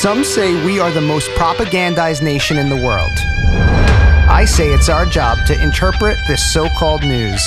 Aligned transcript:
Some 0.00 0.24
say 0.24 0.64
we 0.64 0.80
are 0.80 0.90
the 0.90 1.02
most 1.02 1.28
propagandized 1.32 2.22
nation 2.22 2.56
in 2.56 2.68
the 2.68 2.76
world. 2.76 3.12
I 4.28 4.44
say 4.46 4.72
it's 4.72 4.88
our 4.88 5.06
job 5.06 5.38
to 5.46 5.62
interpret 5.62 6.16
this 6.26 6.52
so 6.52 6.66
called 6.70 7.02
news. 7.02 7.40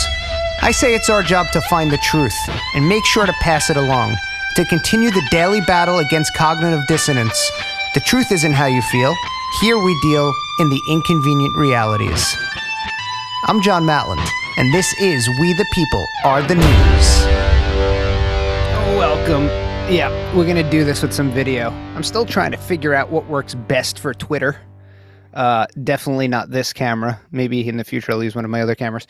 I 0.62 0.72
say 0.72 0.94
it's 0.94 1.10
our 1.10 1.22
job 1.22 1.48
to 1.52 1.62
find 1.62 1.92
the 1.92 1.98
truth 1.98 2.38
and 2.76 2.88
make 2.88 3.04
sure 3.04 3.26
to 3.26 3.34
pass 3.42 3.70
it 3.70 3.78
along, 3.78 4.16
to 4.56 4.64
continue 4.66 5.10
the 5.10 5.28
daily 5.32 5.60
battle 5.62 5.98
against 5.98 6.34
cognitive 6.36 6.86
dissonance. 6.88 7.52
The 7.94 8.00
truth 8.02 8.32
isn't 8.32 8.54
how 8.54 8.68
you 8.68 8.82
feel. 8.84 9.14
Here 9.60 9.78
we 9.78 10.00
deal 10.02 10.32
in 10.60 10.70
the 10.70 10.82
inconvenient 10.88 11.58
realities. 11.58 12.38
I'm 13.48 13.62
John 13.62 13.84
Matland, 13.86 14.26
and 14.58 14.74
this 14.74 14.94
is 15.02 15.28
We 15.40 15.52
the 15.54 15.66
People 15.74 16.06
Are 16.24 16.42
the 16.42 16.56
News. 16.56 17.26
Welcome. 18.96 19.46
Yeah, 19.92 20.10
we're 20.36 20.44
to 20.54 20.70
do 20.70 20.84
this 20.84 21.02
with 21.02 21.14
some 21.14 21.32
video. 21.32 21.70
I'm 21.96 22.04
still 22.04 22.26
trying 22.26 22.52
to 22.52 22.58
figure 22.58 22.94
out 22.94 23.10
what 23.10 23.26
works 23.28 23.56
best 23.56 23.98
for 24.00 24.14
Twitter. 24.14 24.60
Uh, 25.34 25.66
definitely 25.82 26.28
not 26.28 26.50
this 26.50 26.74
camera. 26.74 27.18
Maybe 27.32 27.66
in 27.66 27.78
the 27.78 27.86
future 27.86 28.12
I'll 28.12 28.22
use 28.22 28.36
one 28.36 28.44
of 28.44 28.52
my 28.52 28.62
other 28.62 28.76
cameras. 28.76 29.08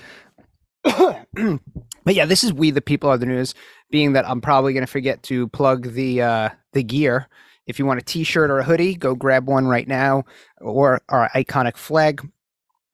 but 0.84 2.14
yeah, 2.14 2.26
this 2.26 2.44
is 2.44 2.54
We 2.54 2.70
the 2.70 2.80
People 2.80 3.10
Are 3.10 3.18
the 3.18 3.26
News, 3.26 3.56
being 3.90 4.14
that 4.14 4.30
I'm 4.30 4.40
probably 4.40 4.72
to 4.86 4.92
forget 4.92 5.24
to 5.24 5.48
plug 5.48 5.94
the 5.94 6.22
uh, 6.22 6.50
the 6.74 6.84
gear. 6.84 7.28
If 7.66 7.80
you 7.80 7.88
want 7.88 8.00
a 8.00 8.04
t-shirt 8.04 8.52
or 8.52 8.60
a 8.60 8.64
hoodie, 8.64 8.94
go 8.94 9.16
grab 9.16 9.48
one 9.48 9.66
right 9.66 9.88
now, 9.88 10.26
or 10.62 11.02
our 11.10 11.30
iconic 11.30 11.76
flag. 11.76 12.22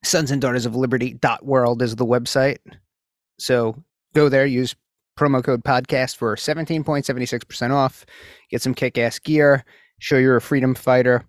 Sons 0.06 0.32
and 0.32 0.42
Daughters 0.42 0.66
of 0.66 0.74
Liberty 0.74 1.16
dot 1.16 1.46
world 1.46 1.82
is 1.82 1.98
the 1.98 2.06
website. 2.06 2.60
So 3.40 3.84
go 4.14 4.30
there, 4.30 4.46
use 4.46 4.74
promo 5.18 5.44
code 5.44 5.64
podcast 5.64 6.16
for 6.16 6.36
17.76% 6.36 7.72
off. 7.72 8.06
Get 8.50 8.62
some 8.62 8.74
kick 8.74 8.98
ass 8.98 9.20
gear. 9.20 9.64
Show 10.00 10.18
you're 10.18 10.38
a 10.38 10.42
freedom 10.42 10.74
fighter. 10.74 11.24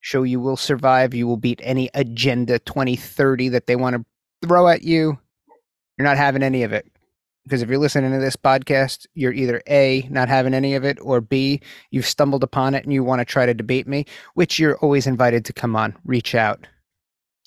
Show 0.00 0.22
you 0.22 0.40
will 0.40 0.56
survive. 0.56 1.14
You 1.14 1.26
will 1.26 1.36
beat 1.36 1.60
any 1.62 1.90
Agenda 1.94 2.58
2030 2.60 3.48
that 3.50 3.66
they 3.66 3.76
want 3.76 3.96
to 3.96 4.04
throw 4.46 4.68
at 4.68 4.82
you. 4.82 5.18
You're 5.96 6.06
not 6.06 6.16
having 6.16 6.42
any 6.42 6.62
of 6.62 6.72
it. 6.72 6.86
Because 7.44 7.62
if 7.62 7.70
you're 7.70 7.78
listening 7.78 8.12
to 8.12 8.18
this 8.18 8.36
podcast, 8.36 9.06
you're 9.14 9.32
either 9.32 9.62
A, 9.68 10.06
not 10.10 10.28
having 10.28 10.52
any 10.52 10.74
of 10.74 10.84
it, 10.84 10.98
or 11.00 11.22
B, 11.22 11.62
you've 11.90 12.06
stumbled 12.06 12.44
upon 12.44 12.74
it 12.74 12.84
and 12.84 12.92
you 12.92 13.02
want 13.02 13.20
to 13.20 13.24
try 13.24 13.46
to 13.46 13.54
debate 13.54 13.88
me, 13.88 14.04
which 14.34 14.58
you're 14.58 14.76
always 14.78 15.06
invited 15.06 15.46
to 15.46 15.54
come 15.54 15.74
on, 15.74 15.96
reach 16.04 16.34
out. 16.34 16.66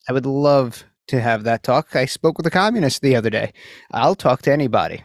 I 0.09 0.13
would 0.13 0.25
love 0.25 0.83
to 1.07 1.21
have 1.21 1.43
that 1.43 1.61
talk. 1.61 1.95
I 1.95 2.05
spoke 2.05 2.37
with 2.37 2.47
a 2.47 2.51
communist 2.51 3.03
the 3.03 3.15
other 3.15 3.29
day. 3.29 3.53
I'll 3.91 4.15
talk 4.15 4.41
to 4.43 4.51
anybody 4.51 5.03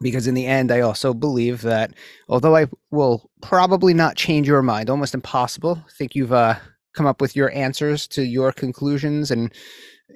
because 0.00 0.26
in 0.26 0.34
the 0.34 0.46
end 0.46 0.70
i 0.72 0.80
also 0.80 1.14
believe 1.14 1.62
that 1.62 1.92
although 2.28 2.56
i 2.56 2.66
will 2.90 3.30
probably 3.40 3.94
not 3.94 4.16
change 4.16 4.46
your 4.46 4.62
mind 4.62 4.90
almost 4.90 5.14
impossible 5.14 5.82
i 5.86 5.92
think 5.96 6.14
you've 6.14 6.32
uh, 6.32 6.56
come 6.94 7.06
up 7.06 7.20
with 7.20 7.36
your 7.36 7.52
answers 7.52 8.06
to 8.08 8.22
your 8.22 8.52
conclusions 8.52 9.30
and 9.30 9.52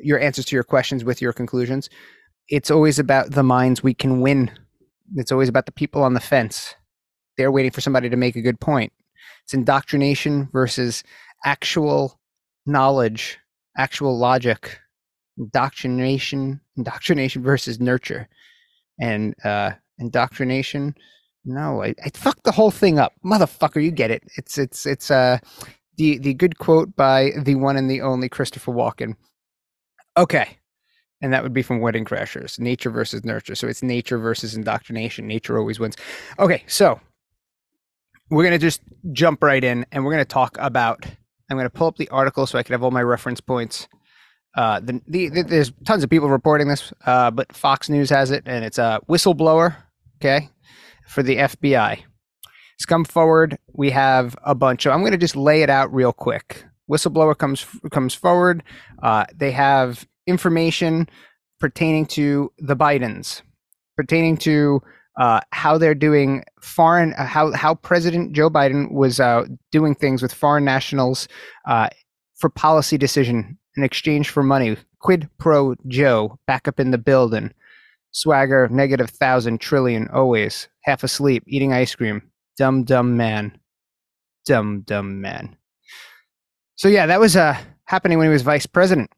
your 0.03 0.19
answers 0.21 0.45
to 0.47 0.57
your 0.57 0.65
questions 0.65 1.05
with 1.05 1.21
your 1.21 1.33
conclusions. 1.33 1.91
It's 2.49 2.71
always 2.71 2.99
about 2.99 3.33
the 3.33 3.43
minds 3.43 3.83
we 3.83 3.95
can 3.95 4.21
win. 4.21 4.51
It's 5.17 5.33
always 5.33 5.49
about 5.49 5.67
the 5.67 5.73
people 5.73 6.03
on 6.03 6.15
the 6.15 6.21
fence. 6.21 6.75
They're 7.37 7.53
waiting 7.53 7.71
for 7.71 7.81
somebody 7.81 8.09
to 8.09 8.17
make 8.17 8.37
a 8.37 8.43
good 8.43 8.61
point. 8.61 8.93
It's 9.45 9.55
indoctrination 9.55 10.49
versus 10.53 11.05
actual 11.45 12.19
knowledge 12.67 13.39
actual 13.77 14.19
logic. 14.19 14.81
Indoctrination 15.39 16.61
indoctrination 16.77 17.43
versus 17.45 17.79
nurture 17.79 18.29
and 19.01 19.35
uh, 19.45 19.73
indoctrination. 19.99 20.95
No, 21.45 21.83
I, 21.83 21.95
I 22.05 22.11
fucked 22.11 22.45
the 22.45 22.53
whole 22.53 22.71
thing 22.71 22.99
up, 22.99 23.15
motherfucker. 23.25 23.83
You 23.83 23.91
get 23.91 24.11
it. 24.11 24.23
It's 24.37 24.59
it's 24.59 24.85
it's 24.87 25.11
uh 25.11 25.39
the 25.97 26.19
the 26.19 26.35
good 26.35 26.59
quote 26.59 26.95
by 26.97 27.31
the 27.43 27.55
one 27.55 27.77
and 27.77 27.91
the 27.91 28.03
only 28.03 28.29
Christopher 28.29 28.73
Walken. 28.73 29.15
Okay, 30.17 30.59
and 31.23 31.33
that 31.33 31.43
would 31.43 31.55
be 31.55 31.63
from 31.63 31.81
Wedding 31.81 32.05
Crashers: 32.05 32.59
nature 32.59 32.91
versus 32.91 33.25
nurture. 33.25 33.55
So 33.55 33.67
it's 33.67 33.83
nature 33.83 34.19
versus 34.19 34.55
indoctrination. 34.55 35.27
Nature 35.27 35.59
always 35.59 35.81
wins. 35.81 35.97
Okay, 36.39 36.65
so 36.67 37.01
we're 38.31 38.45
gonna 38.45 38.59
just 38.59 38.83
jump 39.13 39.43
right 39.43 39.65
in, 39.65 39.87
and 39.93 40.05
we're 40.05 40.13
gonna 40.13 40.25
talk 40.25 40.57
about. 40.61 41.07
I'm 41.51 41.57
gonna 41.57 41.71
pull 41.71 41.87
up 41.87 41.97
the 41.97 42.11
article 42.11 42.47
so 42.47 42.59
I 42.59 42.63
can 42.63 42.75
have 42.75 42.83
all 42.83 42.91
my 42.91 43.03
reference 43.03 43.41
points. 43.41 43.89
Uh, 44.59 44.81
the, 44.81 45.01
the, 45.07 45.29
the, 45.29 45.43
there's 45.45 45.73
tons 45.85 46.03
of 46.03 46.11
people 46.11 46.29
reporting 46.29 46.67
this, 46.67 46.93
uh, 47.07 47.31
but 47.31 47.55
Fox 47.55 47.89
News 47.89 48.11
has 48.11 48.33
it, 48.33 48.43
and 48.45 48.65
it's 48.65 48.79
a 48.79 49.01
whistleblower. 49.09 49.77
Okay, 50.17 50.49
for 51.07 51.23
the 51.23 51.37
FBI. 51.37 52.01
It's 52.75 52.85
come 52.85 53.05
forward. 53.05 53.57
We 53.73 53.91
have 53.91 54.35
a 54.43 54.57
bunch 54.57 54.85
of. 54.85 54.93
I'm 54.93 55.01
going 55.03 55.13
to 55.13 55.19
just 55.19 55.37
lay 55.37 55.63
it 55.63 55.71
out 55.71 55.95
real 55.95 56.13
quick. 56.13 56.65
Whistleblower 56.91 57.39
comes 57.39 57.65
comes 57.93 58.15
forward. 58.15 58.65
Uh, 59.01 59.27
they 59.33 59.53
have 59.53 60.05
information 60.27 61.09
pertaining 61.61 62.07
to 62.07 62.53
the 62.59 62.75
Bidens, 62.75 63.43
pertaining 63.97 64.39
to 64.39 64.83
uh, 65.21 65.39
how 65.53 65.79
they're 65.79 65.95
doing 65.95 66.43
foreign, 66.61 67.13
uh, 67.13 67.27
how 67.27 67.53
how 67.53 67.77
President 67.77 68.33
Joe 68.33 68.51
Biden 68.51 68.91
was 68.91 69.21
uh, 69.21 69.45
doing 69.71 69.95
things 69.95 70.21
with 70.21 70.35
foreign 70.35 70.65
nationals 70.65 71.29
uh, 71.69 71.89
for 72.41 72.51
policy 72.51 72.99
decision 72.99 73.57
in 73.79 73.85
exchange 73.85 74.29
for 74.29 74.43
money. 74.43 74.77
Quid 74.99 75.29
pro 75.39 75.75
Joe, 75.87 76.39
back 76.47 76.69
up 76.69 76.79
in 76.79 76.91
the 76.91 76.99
building. 76.99 77.55
Swagger, 78.11 78.69
negative 78.69 79.11
thousand 79.11 79.61
trillion, 79.61 80.09
always. 80.09 80.69
Half 80.83 81.05
asleep, 81.05 81.45
eating 81.47 81.73
ice 81.73 81.95
cream. 81.95 82.23
Dumb, 82.57 82.85
dumb 82.85 83.17
man. 83.17 83.59
Dumb, 84.45 84.81
dumb 84.81 85.21
man. 85.21 85.57
So, 86.77 86.89
yeah, 86.89 87.07
that 87.07 87.21
was 87.21 87.37
uh, 87.37 87.57
happening 87.85 88.19
when 88.19 88.27
he 88.27 88.33
was 88.33 88.43
vice 88.43 88.67
president. 88.67 89.11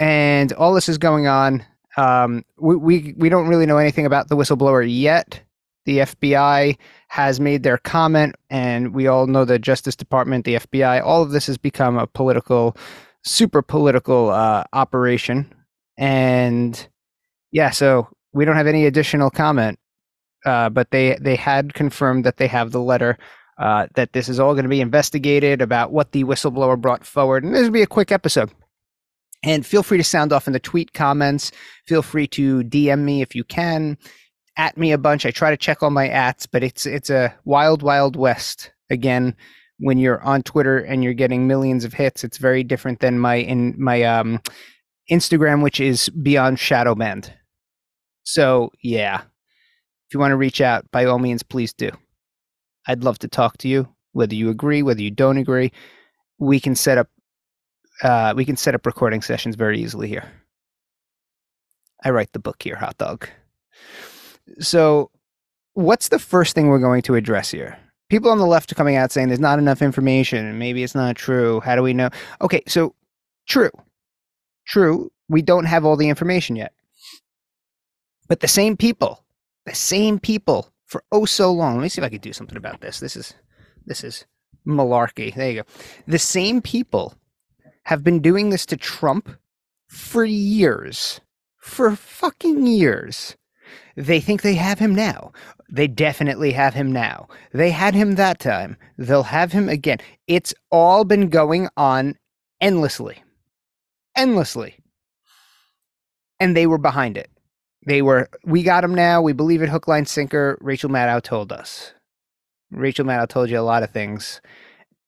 And 0.00 0.52
all 0.52 0.74
this 0.74 0.88
is 0.88 0.98
going 0.98 1.26
on. 1.26 1.64
Um, 1.96 2.44
we, 2.58 2.76
we, 2.76 3.14
we 3.16 3.28
don't 3.28 3.48
really 3.48 3.66
know 3.66 3.78
anything 3.78 4.06
about 4.06 4.28
the 4.28 4.36
whistleblower 4.36 4.84
yet. 4.88 5.40
The 5.84 5.98
FBI 5.98 6.78
has 7.08 7.40
made 7.40 7.62
their 7.62 7.78
comment, 7.78 8.36
and 8.48 8.94
we 8.94 9.08
all 9.08 9.26
know 9.26 9.44
the 9.44 9.58
Justice 9.58 9.96
Department, 9.96 10.44
the 10.44 10.54
FBI, 10.54 11.04
all 11.04 11.22
of 11.22 11.32
this 11.32 11.46
has 11.46 11.58
become 11.58 11.98
a 11.98 12.06
political 12.06 12.76
super 13.24 13.62
political 13.62 14.30
uh, 14.30 14.64
operation. 14.72 15.52
And 15.96 16.88
yeah, 17.50 17.70
so 17.70 18.08
we 18.32 18.44
don't 18.44 18.56
have 18.56 18.66
any 18.66 18.86
additional 18.86 19.30
comment, 19.30 19.78
uh, 20.44 20.70
but 20.70 20.90
they 20.90 21.16
they 21.20 21.36
had 21.36 21.74
confirmed 21.74 22.24
that 22.24 22.38
they 22.38 22.48
have 22.48 22.72
the 22.72 22.80
letter. 22.80 23.18
Uh, 23.58 23.86
that 23.94 24.12
this 24.14 24.28
is 24.30 24.40
all 24.40 24.54
going 24.54 24.64
to 24.64 24.68
be 24.68 24.80
investigated 24.80 25.60
about 25.60 25.92
what 25.92 26.12
the 26.12 26.24
whistleblower 26.24 26.80
brought 26.80 27.04
forward, 27.04 27.44
and 27.44 27.54
this 27.54 27.62
will 27.62 27.70
be 27.70 27.82
a 27.82 27.86
quick 27.86 28.10
episode. 28.10 28.50
And 29.44 29.66
feel 29.66 29.82
free 29.82 29.98
to 29.98 30.04
sound 30.04 30.32
off 30.32 30.46
in 30.46 30.52
the 30.52 30.60
tweet 30.60 30.94
comments. 30.94 31.50
Feel 31.86 32.02
free 32.02 32.26
to 32.28 32.62
DM 32.62 33.00
me 33.00 33.22
if 33.22 33.34
you 33.34 33.44
can. 33.44 33.98
At 34.56 34.76
me 34.76 34.92
a 34.92 34.98
bunch. 34.98 35.26
I 35.26 35.30
try 35.30 35.50
to 35.50 35.56
check 35.56 35.82
all 35.82 35.90
my 35.90 36.08
ats, 36.08 36.46
but 36.46 36.62
it's 36.62 36.86
it's 36.86 37.10
a 37.10 37.34
wild, 37.44 37.82
wild 37.82 38.16
west. 38.16 38.72
Again, 38.90 39.34
when 39.82 39.98
you're 39.98 40.22
on 40.22 40.42
Twitter 40.42 40.78
and 40.78 41.02
you're 41.02 41.12
getting 41.12 41.48
millions 41.48 41.84
of 41.84 41.92
hits, 41.92 42.22
it's 42.22 42.38
very 42.38 42.62
different 42.62 43.00
than 43.00 43.18
my 43.18 43.34
in 43.34 43.74
my 43.76 44.04
um, 44.04 44.40
Instagram, 45.10 45.62
which 45.62 45.80
is 45.80 46.08
beyond 46.10 46.58
shadow 46.58 46.94
banned. 46.94 47.32
So 48.22 48.70
yeah, 48.82 49.22
if 50.06 50.14
you 50.14 50.20
want 50.20 50.30
to 50.30 50.36
reach 50.36 50.60
out, 50.60 50.88
by 50.92 51.04
all 51.04 51.18
means, 51.18 51.42
please 51.42 51.72
do. 51.72 51.90
I'd 52.86 53.02
love 53.02 53.18
to 53.20 53.28
talk 53.28 53.58
to 53.58 53.68
you, 53.68 53.88
whether 54.12 54.34
you 54.34 54.50
agree, 54.50 54.82
whether 54.82 55.02
you 55.02 55.10
don't 55.10 55.36
agree. 55.36 55.72
We 56.38 56.60
can 56.60 56.76
set 56.76 56.96
up 56.96 57.08
uh, 58.02 58.34
we 58.36 58.44
can 58.44 58.56
set 58.56 58.74
up 58.74 58.86
recording 58.86 59.20
sessions 59.20 59.56
very 59.56 59.80
easily 59.80 60.08
here. 60.08 60.24
I 62.04 62.10
write 62.10 62.32
the 62.32 62.38
book 62.38 62.62
here, 62.62 62.76
hot 62.76 62.98
dog. 62.98 63.28
So, 64.60 65.10
what's 65.74 66.08
the 66.08 66.18
first 66.18 66.54
thing 66.54 66.68
we're 66.68 66.78
going 66.78 67.02
to 67.02 67.14
address 67.16 67.50
here? 67.50 67.78
People 68.12 68.30
on 68.30 68.36
the 68.36 68.46
left 68.46 68.70
are 68.70 68.74
coming 68.74 68.94
out 68.94 69.10
saying 69.10 69.28
there's 69.28 69.40
not 69.40 69.58
enough 69.58 69.80
information 69.80 70.44
and 70.44 70.58
maybe 70.58 70.82
it's 70.82 70.94
not 70.94 71.16
true. 71.16 71.60
How 71.60 71.74
do 71.74 71.82
we 71.82 71.94
know? 71.94 72.10
Okay, 72.42 72.62
so 72.68 72.94
true. 73.48 73.70
True. 74.66 75.10
We 75.30 75.40
don't 75.40 75.64
have 75.64 75.86
all 75.86 75.96
the 75.96 76.10
information 76.10 76.54
yet. 76.54 76.74
But 78.28 78.40
the 78.40 78.48
same 78.48 78.76
people, 78.76 79.24
the 79.64 79.74
same 79.74 80.18
people 80.18 80.70
for 80.84 81.02
oh 81.10 81.24
so 81.24 81.50
long. 81.50 81.76
Let 81.76 81.84
me 81.84 81.88
see 81.88 82.02
if 82.02 82.04
I 82.04 82.10
can 82.10 82.20
do 82.20 82.34
something 82.34 82.58
about 82.58 82.82
this. 82.82 83.00
This 83.00 83.16
is 83.16 83.32
this 83.86 84.04
is 84.04 84.26
malarkey. 84.66 85.34
There 85.34 85.50
you 85.50 85.62
go. 85.62 85.68
The 86.06 86.18
same 86.18 86.60
people 86.60 87.14
have 87.84 88.04
been 88.04 88.20
doing 88.20 88.50
this 88.50 88.66
to 88.66 88.76
Trump 88.76 89.30
for 89.86 90.22
years. 90.22 91.22
For 91.56 91.96
fucking 91.96 92.66
years. 92.66 93.38
They 93.96 94.20
think 94.20 94.42
they 94.42 94.54
have 94.54 94.78
him 94.78 94.94
now. 94.94 95.32
They 95.70 95.88
definitely 95.88 96.52
have 96.52 96.74
him 96.74 96.92
now. 96.92 97.28
They 97.52 97.70
had 97.70 97.94
him 97.94 98.14
that 98.16 98.40
time. 98.40 98.76
They'll 98.98 99.24
have 99.24 99.52
him 99.52 99.68
again. 99.68 99.98
It's 100.26 100.54
all 100.70 101.04
been 101.04 101.28
going 101.28 101.68
on 101.76 102.16
endlessly. 102.60 103.22
Endlessly. 104.16 104.76
And 106.40 106.56
they 106.56 106.66
were 106.66 106.78
behind 106.78 107.16
it. 107.16 107.30
They 107.86 108.02
were, 108.02 108.28
we 108.44 108.62
got 108.62 108.84
him 108.84 108.94
now. 108.94 109.22
We 109.22 109.32
believe 109.32 109.62
it 109.62 109.68
hook, 109.68 109.88
line, 109.88 110.06
sinker. 110.06 110.58
Rachel 110.60 110.90
Maddow 110.90 111.22
told 111.22 111.52
us. 111.52 111.94
Rachel 112.70 113.04
Maddow 113.06 113.28
told 113.28 113.50
you 113.50 113.58
a 113.58 113.62
lot 113.62 113.82
of 113.82 113.90
things. 113.90 114.40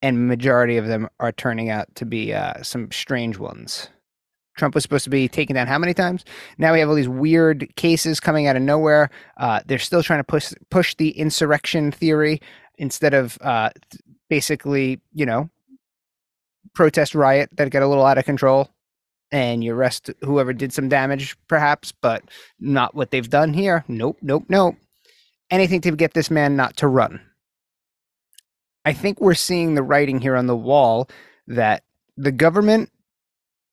and 0.03 0.29
majority 0.29 0.77
of 0.77 0.87
them 0.87 1.09
are 1.19 1.33
turning 1.33 1.71
out 1.71 1.95
to 1.97 2.05
be 2.05 2.35
uh, 2.35 2.63
some 2.63 2.93
strange 2.93 3.39
ones. 3.39 3.89
Trump 4.57 4.75
was 4.75 4.83
supposed 4.83 5.05
to 5.05 5.11
be 5.11 5.29
taken 5.29 5.55
down 5.55 5.67
how 5.67 5.79
many 5.79 5.95
times? 5.95 6.25
Now 6.59 6.73
we 6.73 6.81
have 6.81 6.89
all 6.89 6.95
these 6.95 7.09
weird 7.09 7.75
cases 7.77 8.21
coming 8.21 8.47
out 8.47 8.57
of 8.57 8.63
nowhere. 8.63 9.11
Uh, 9.37 9.61
they're 9.67 9.79
still 9.79 10.03
trying 10.03 10.21
to 10.21 10.25
push 10.25 10.53
push 10.71 10.95
the 10.95 11.11
insurrection 11.11 11.91
theory 11.91 12.41
instead 12.79 13.15
of 13.15 13.39
uh, 13.41 13.71
basically, 14.29 15.01
you 15.13 15.27
know, 15.27 15.51
protest 16.75 17.15
riot 17.15 17.51
that 17.57 17.71
got 17.71 17.83
a 17.83 17.89
little 17.89 18.05
out 18.05 18.19
of 18.19 18.25
control 18.25 18.71
and 19.33 19.65
you 19.65 19.75
arrest 19.75 20.11
whoever 20.21 20.53
did 20.53 20.73
some 20.73 20.89
damage, 20.89 21.37
perhaps, 21.49 21.93
but 21.93 22.23
not 22.61 22.95
what 22.95 23.11
they've 23.11 23.31
done 23.31 23.53
here. 23.53 23.85
Nope, 23.89 24.19
nope, 24.23 24.45
nope. 24.49 24.77
Anything 25.51 25.81
to 25.83 25.93
get 25.93 26.15
this 26.15 26.31
man 26.31 26.57
not 26.57 26.77
to 26.79 26.87
run. 26.87 27.21
I 28.85 28.93
think 28.93 29.21
we're 29.21 29.35
seeing 29.35 29.75
the 29.75 29.83
writing 29.83 30.21
here 30.21 30.37
on 30.37 30.47
the 30.47 30.57
wall 30.57 31.09
that 31.47 31.83
the 32.17 32.33
government 32.33 32.91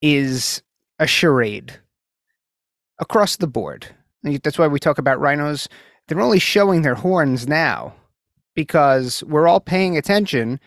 is 0.01 0.63
a 1.01 1.07
charade 1.07 1.79
across 2.99 3.35
the 3.37 3.47
board. 3.47 3.87
That's 4.23 4.59
why 4.59 4.67
we 4.67 4.79
talk 4.79 4.99
about 4.99 5.19
rhinos. 5.19 5.67
They're 6.07 6.21
only 6.21 6.39
showing 6.39 6.83
their 6.83 6.95
horns 6.95 7.47
now 7.47 7.95
because 8.55 9.23
we're 9.23 9.47
all 9.47 9.59
paying 9.59 9.97
attention 9.97 10.59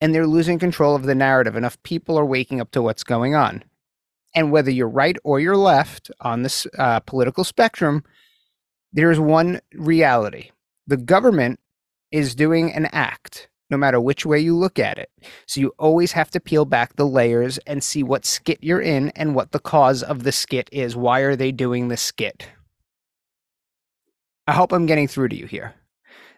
and 0.00 0.12
they're 0.12 0.26
losing 0.26 0.58
control 0.58 0.96
of 0.96 1.04
the 1.04 1.14
narrative. 1.14 1.54
Enough 1.54 1.80
people 1.84 2.18
are 2.18 2.26
waking 2.26 2.60
up 2.60 2.72
to 2.72 2.82
what's 2.82 3.04
going 3.04 3.36
on. 3.36 3.62
And 4.34 4.50
whether 4.50 4.72
you're 4.72 4.88
right 4.88 5.16
or 5.22 5.38
you're 5.38 5.56
left 5.56 6.10
on 6.20 6.42
this 6.42 6.66
uh, 6.78 6.98
political 7.00 7.44
spectrum, 7.44 8.02
there 8.92 9.12
is 9.12 9.20
one 9.20 9.60
reality 9.72 10.50
the 10.88 10.96
government 10.96 11.60
is 12.12 12.34
doing 12.34 12.72
an 12.72 12.86
act 12.86 13.48
no 13.70 13.76
matter 13.76 14.00
which 14.00 14.24
way 14.24 14.38
you 14.38 14.56
look 14.56 14.78
at 14.78 14.98
it. 14.98 15.10
So 15.46 15.60
you 15.60 15.72
always 15.78 16.12
have 16.12 16.30
to 16.32 16.40
peel 16.40 16.64
back 16.64 16.96
the 16.96 17.06
layers 17.06 17.58
and 17.66 17.82
see 17.82 18.02
what 18.02 18.24
skit 18.24 18.58
you're 18.62 18.80
in 18.80 19.10
and 19.10 19.34
what 19.34 19.52
the 19.52 19.58
cause 19.58 20.02
of 20.02 20.22
the 20.22 20.32
skit 20.32 20.68
is. 20.72 20.96
Why 20.96 21.20
are 21.20 21.36
they 21.36 21.52
doing 21.52 21.88
the 21.88 21.96
skit? 21.96 22.48
I 24.46 24.52
hope 24.52 24.72
I'm 24.72 24.86
getting 24.86 25.08
through 25.08 25.28
to 25.28 25.36
you 25.36 25.46
here. 25.46 25.74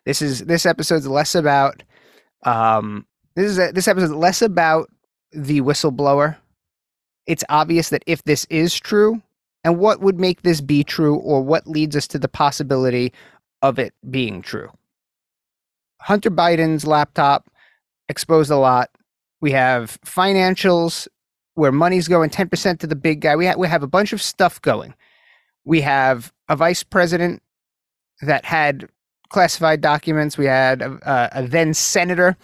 This 0.06 0.22
is 0.22 0.46
this 0.46 0.64
episode's 0.64 1.06
less 1.06 1.34
about 1.34 1.82
um 2.44 3.06
this 3.34 3.50
is 3.50 3.58
a, 3.58 3.72
this 3.72 3.88
episode's 3.88 4.12
less 4.12 4.40
about 4.42 4.90
the 5.32 5.60
whistleblower. 5.60 6.36
It's 7.26 7.44
obvious 7.50 7.90
that 7.90 8.02
if 8.06 8.24
this 8.24 8.46
is 8.48 8.74
true, 8.74 9.22
and 9.64 9.78
what 9.78 10.00
would 10.00 10.18
make 10.18 10.42
this 10.42 10.60
be 10.60 10.82
true 10.82 11.16
or 11.16 11.42
what 11.42 11.66
leads 11.66 11.94
us 11.94 12.08
to 12.08 12.18
the 12.18 12.28
possibility 12.28 13.12
of 13.60 13.78
it 13.78 13.92
being 14.10 14.40
true. 14.40 14.70
Hunter 16.00 16.30
Biden's 16.30 16.86
laptop 16.86 17.48
exposed 18.08 18.50
a 18.50 18.56
lot. 18.56 18.90
We 19.40 19.52
have 19.52 19.98
financials 20.02 21.08
where 21.54 21.72
money's 21.72 22.08
going 22.08 22.30
10% 22.30 22.78
to 22.80 22.86
the 22.86 22.96
big 22.96 23.20
guy. 23.20 23.36
We, 23.36 23.46
ha- 23.46 23.56
we 23.58 23.68
have 23.68 23.82
a 23.82 23.88
bunch 23.88 24.12
of 24.12 24.22
stuff 24.22 24.60
going. 24.62 24.94
We 25.64 25.80
have 25.82 26.32
a 26.48 26.56
vice 26.56 26.82
president 26.82 27.42
that 28.22 28.44
had 28.44 28.88
classified 29.28 29.80
documents. 29.80 30.38
We 30.38 30.46
had 30.46 30.82
a, 30.82 30.98
a, 31.02 31.42
a 31.42 31.46
then 31.46 31.74
senator 31.74 32.36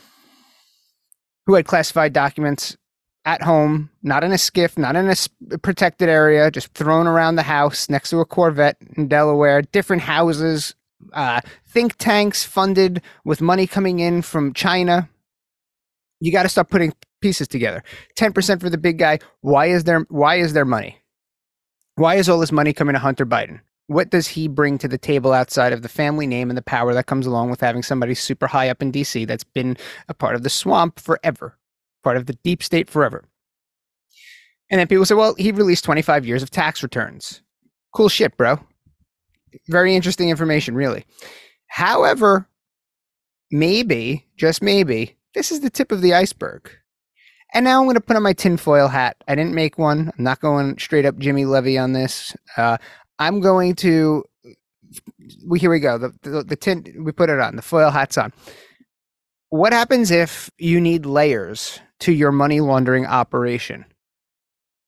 who 1.47 1.55
had 1.55 1.67
classified 1.67 2.13
documents 2.13 2.77
at 3.25 3.43
home, 3.43 3.91
not 4.03 4.23
in 4.23 4.33
a 4.33 4.37
SCIF, 4.37 4.77
not 4.77 4.97
in 4.97 5.09
a 5.53 5.59
protected 5.59 6.09
area, 6.09 6.51
just 6.51 6.75
thrown 6.75 7.07
around 7.07 7.37
the 7.37 7.43
house 7.43 7.89
next 7.89 8.11
to 8.11 8.21
a 8.21 8.27
Corvette 8.27 8.77
in 8.97 9.09
Delaware, 9.09 9.63
different 9.63 10.03
houses 10.03 10.75
uh, 11.13 11.41
think 11.67 11.97
tanks 11.97 12.45
funded 12.45 13.03
with 13.25 13.41
money 13.41 13.67
coming 13.67 14.01
in 14.01 14.23
from 14.23 14.53
China. 14.53 15.09
You 16.21 16.33
got 16.33 16.45
to 16.45 16.49
start 16.49 16.71
putting 16.71 16.93
pieces 17.21 17.49
together. 17.49 17.83
10% 18.19 18.61
for 18.61 18.71
the 18.71 18.79
big 18.79 18.99
guy. 18.99 19.19
Why 19.41 19.67
is 19.67 19.85
there 19.85 20.01
why 20.09 20.37
is 20.37 20.53
there 20.53 20.65
money? 20.65 20.99
Why 21.97 22.17
is 22.17 22.29
all 22.29 22.39
this 22.39 22.53
money 22.53 22.73
coming 22.73 22.95
to 22.95 22.99
Hunter 22.99 23.27
Biden? 23.27 23.61
What 23.87 24.11
does 24.11 24.27
he 24.27 24.49
bring 24.49 24.79
to 24.79 24.89
the 24.89 24.99
table 24.99 25.33
outside 25.33 25.73
of 25.73 25.83
the 25.83 25.89
family 25.89 26.27
name 26.27 26.51
and 26.51 26.57
the 26.57 26.63
power 26.63 26.95
that 26.95 27.07
comes 27.07 27.27
along 27.27 27.51
with 27.51 27.61
having 27.61 27.83
somebody 27.83 28.15
super 28.15 28.47
high 28.47 28.71
up 28.71 28.81
in 28.81 28.91
DC 28.91 29.27
that's 29.27 29.45
been 29.45 29.77
a 30.09 30.15
part 30.15 30.35
of 30.35 30.43
the 30.43 30.51
swamp 30.51 30.99
forever, 30.99 31.59
part 32.03 32.17
of 32.17 32.27
the 32.27 32.33
deep 32.43 32.63
state 32.63 32.89
forever? 32.89 33.25
And 34.71 34.81
then 34.81 34.87
people 34.87 35.05
say, 35.05 35.15
well, 35.15 35.35
he 35.35 35.53
released 35.53 35.85
25 35.85 36.25
years 36.25 36.43
of 36.43 36.51
tax 36.51 36.83
returns. 36.83 37.43
Cool 37.93 38.09
shit, 38.09 38.37
bro 38.39 38.59
very 39.69 39.95
interesting 39.95 40.31
information, 40.31 40.75
really. 40.75 41.05
However, 41.67 42.49
maybe, 43.51 44.27
just 44.37 44.63
maybe, 44.63 45.17
this 45.35 45.51
is 45.51 45.61
the 45.61 45.71
tip 45.71 45.93
of 45.93 46.01
the 46.01 46.15
iceberg. 46.15 46.71
And 47.53 47.65
now 47.65 47.79
I'm 47.79 47.87
going 47.87 47.95
to 47.95 48.01
put 48.01 48.17
on 48.17 48.23
my 48.23 48.33
tinfoil 48.33 48.89
hat. 48.89 49.17
I 49.29 49.35
didn't 49.37 49.55
make 49.55 49.79
one. 49.79 50.11
I'm 50.19 50.25
not 50.25 50.41
going 50.41 50.77
straight 50.79 51.07
up 51.07 51.19
Jimmy 51.19 51.45
Levy 51.45 51.79
on 51.79 51.93
this. 51.93 52.37
Uh, 52.57 52.79
I'm 53.19 53.41
going 53.41 53.77
to. 53.77 54.25
We 55.47 55.61
here 55.61 55.71
we 55.71 55.79
go. 55.79 55.97
The, 55.97 56.13
the 56.23 56.43
the 56.43 56.57
tin 56.57 56.85
we 57.05 57.13
put 57.13 57.31
it 57.31 57.39
on. 57.39 57.55
The 57.55 57.63
foil 57.63 57.91
hat's 57.91 58.19
on. 58.19 58.33
What 59.51 59.73
happens 59.73 60.11
if 60.11 60.51
you 60.59 60.81
need 60.81 61.07
layers 61.07 61.79
to 62.01 62.13
your 62.13 62.33
money 62.33 62.61
laundering 62.61 63.07
operation? 63.07 63.85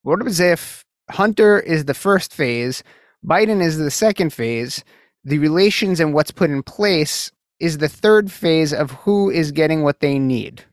What 0.03 0.19
happens 0.19 0.41
if 0.41 0.85
Hunter 1.11 1.61
is 1.61 1.85
the 1.85 1.95
first 1.95 2.35
phase, 2.35 2.83
Biden 3.27 3.61
is 3.61 3.79
the 3.79 3.91
second 3.91 4.33
phase. 4.33 4.85
The 5.25 5.39
relations 5.39 5.99
and 5.99 6.15
what's 6.15 6.31
put 6.31 6.51
in 6.51 6.63
place 6.63 7.33
is 7.59 7.79
the 7.79 7.89
third 7.89 8.31
phase 8.31 8.73
of 8.73 8.93
who 8.93 9.31
is 9.31 9.51
getting 9.51 9.83
what 9.83 10.01
they 10.01 10.19
need. 10.19 10.65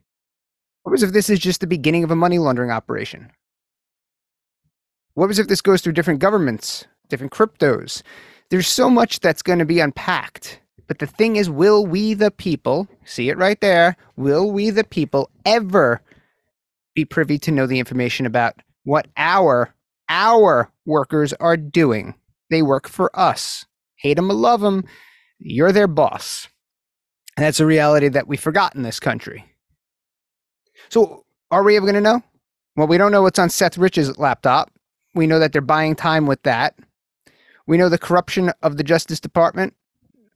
What 0.84 0.92
was 0.92 1.02
if 1.02 1.14
this 1.14 1.30
is 1.30 1.40
just 1.40 1.62
the 1.62 1.68
beginning 1.68 2.04
of 2.04 2.12
a 2.12 2.16
money 2.16 2.38
laundering 2.38 2.70
operation? 2.70 3.32
What 5.16 5.28
was 5.30 5.40
if 5.40 5.48
this 5.48 5.62
goes 5.62 5.82
through 5.82 5.94
different 5.94 6.20
governments, 6.20 6.86
different 7.10 7.34
cryptos? 7.34 8.04
There's 8.50 8.68
so 8.68 8.90
much 8.90 9.20
that's 9.20 9.42
going 9.42 9.60
to 9.60 9.66
be 9.66 9.80
unpacked. 9.80 10.60
But 10.88 11.00
the 11.00 11.08
thing 11.08 11.38
is, 11.38 11.50
will 11.50 11.86
we, 11.86 12.14
the 12.14 12.30
people, 12.30 12.88
see 13.06 13.30
it 13.30 13.38
right 13.38 13.60
there, 13.62 13.96
will 14.18 14.52
we, 14.52 14.70
the 14.70 14.84
people, 14.84 15.32
ever 15.46 16.02
be 16.94 17.06
privy 17.06 17.40
to 17.40 17.52
know 17.52 17.66
the 17.66 17.80
information 17.80 18.26
about 18.26 18.56
what 18.84 19.08
our, 19.18 19.74
our 20.10 20.70
workers 20.86 21.34
are 21.34 21.58
doing? 21.58 22.14
They 22.54 22.62
work 22.62 22.88
for 22.88 23.10
us. 23.20 23.66
Hate 23.96 24.14
them 24.14 24.30
or 24.30 24.36
love 24.36 24.62
them, 24.62 24.84
you're 25.40 25.72
their 25.72 25.88
boss. 25.88 26.48
And 27.36 27.44
that's 27.44 27.60
a 27.60 27.66
reality 27.66 28.10
that 28.10 28.28
we 28.28 28.38
forgot 28.38 28.76
in 28.76 28.84
this 28.84 29.00
country. 29.00 29.46
So, 30.90 31.26
are 31.50 31.64
we 31.64 31.78
ever 31.78 31.86
going 31.86 31.96
to 31.96 32.02
know? 32.02 32.22
Well, 32.76 32.86
we 32.86 33.00
don't 33.00 33.12
know 33.12 33.24
what's 33.24 33.40
on 33.40 33.50
Seth 33.50 33.78
Rich's 33.78 34.20
laptop. 34.20 34.72
We 35.16 35.26
know 35.26 35.40
that 35.40 35.52
they're 35.52 35.62
buying 35.62 35.96
time 35.96 36.28
with 36.28 36.44
that. 36.44 36.78
We 37.66 37.78
know 37.78 37.90
the 37.90 37.98
corruption 37.98 38.52
of 38.62 38.78
the 38.78 38.84
Justice 38.84 39.20
Department. 39.20 39.74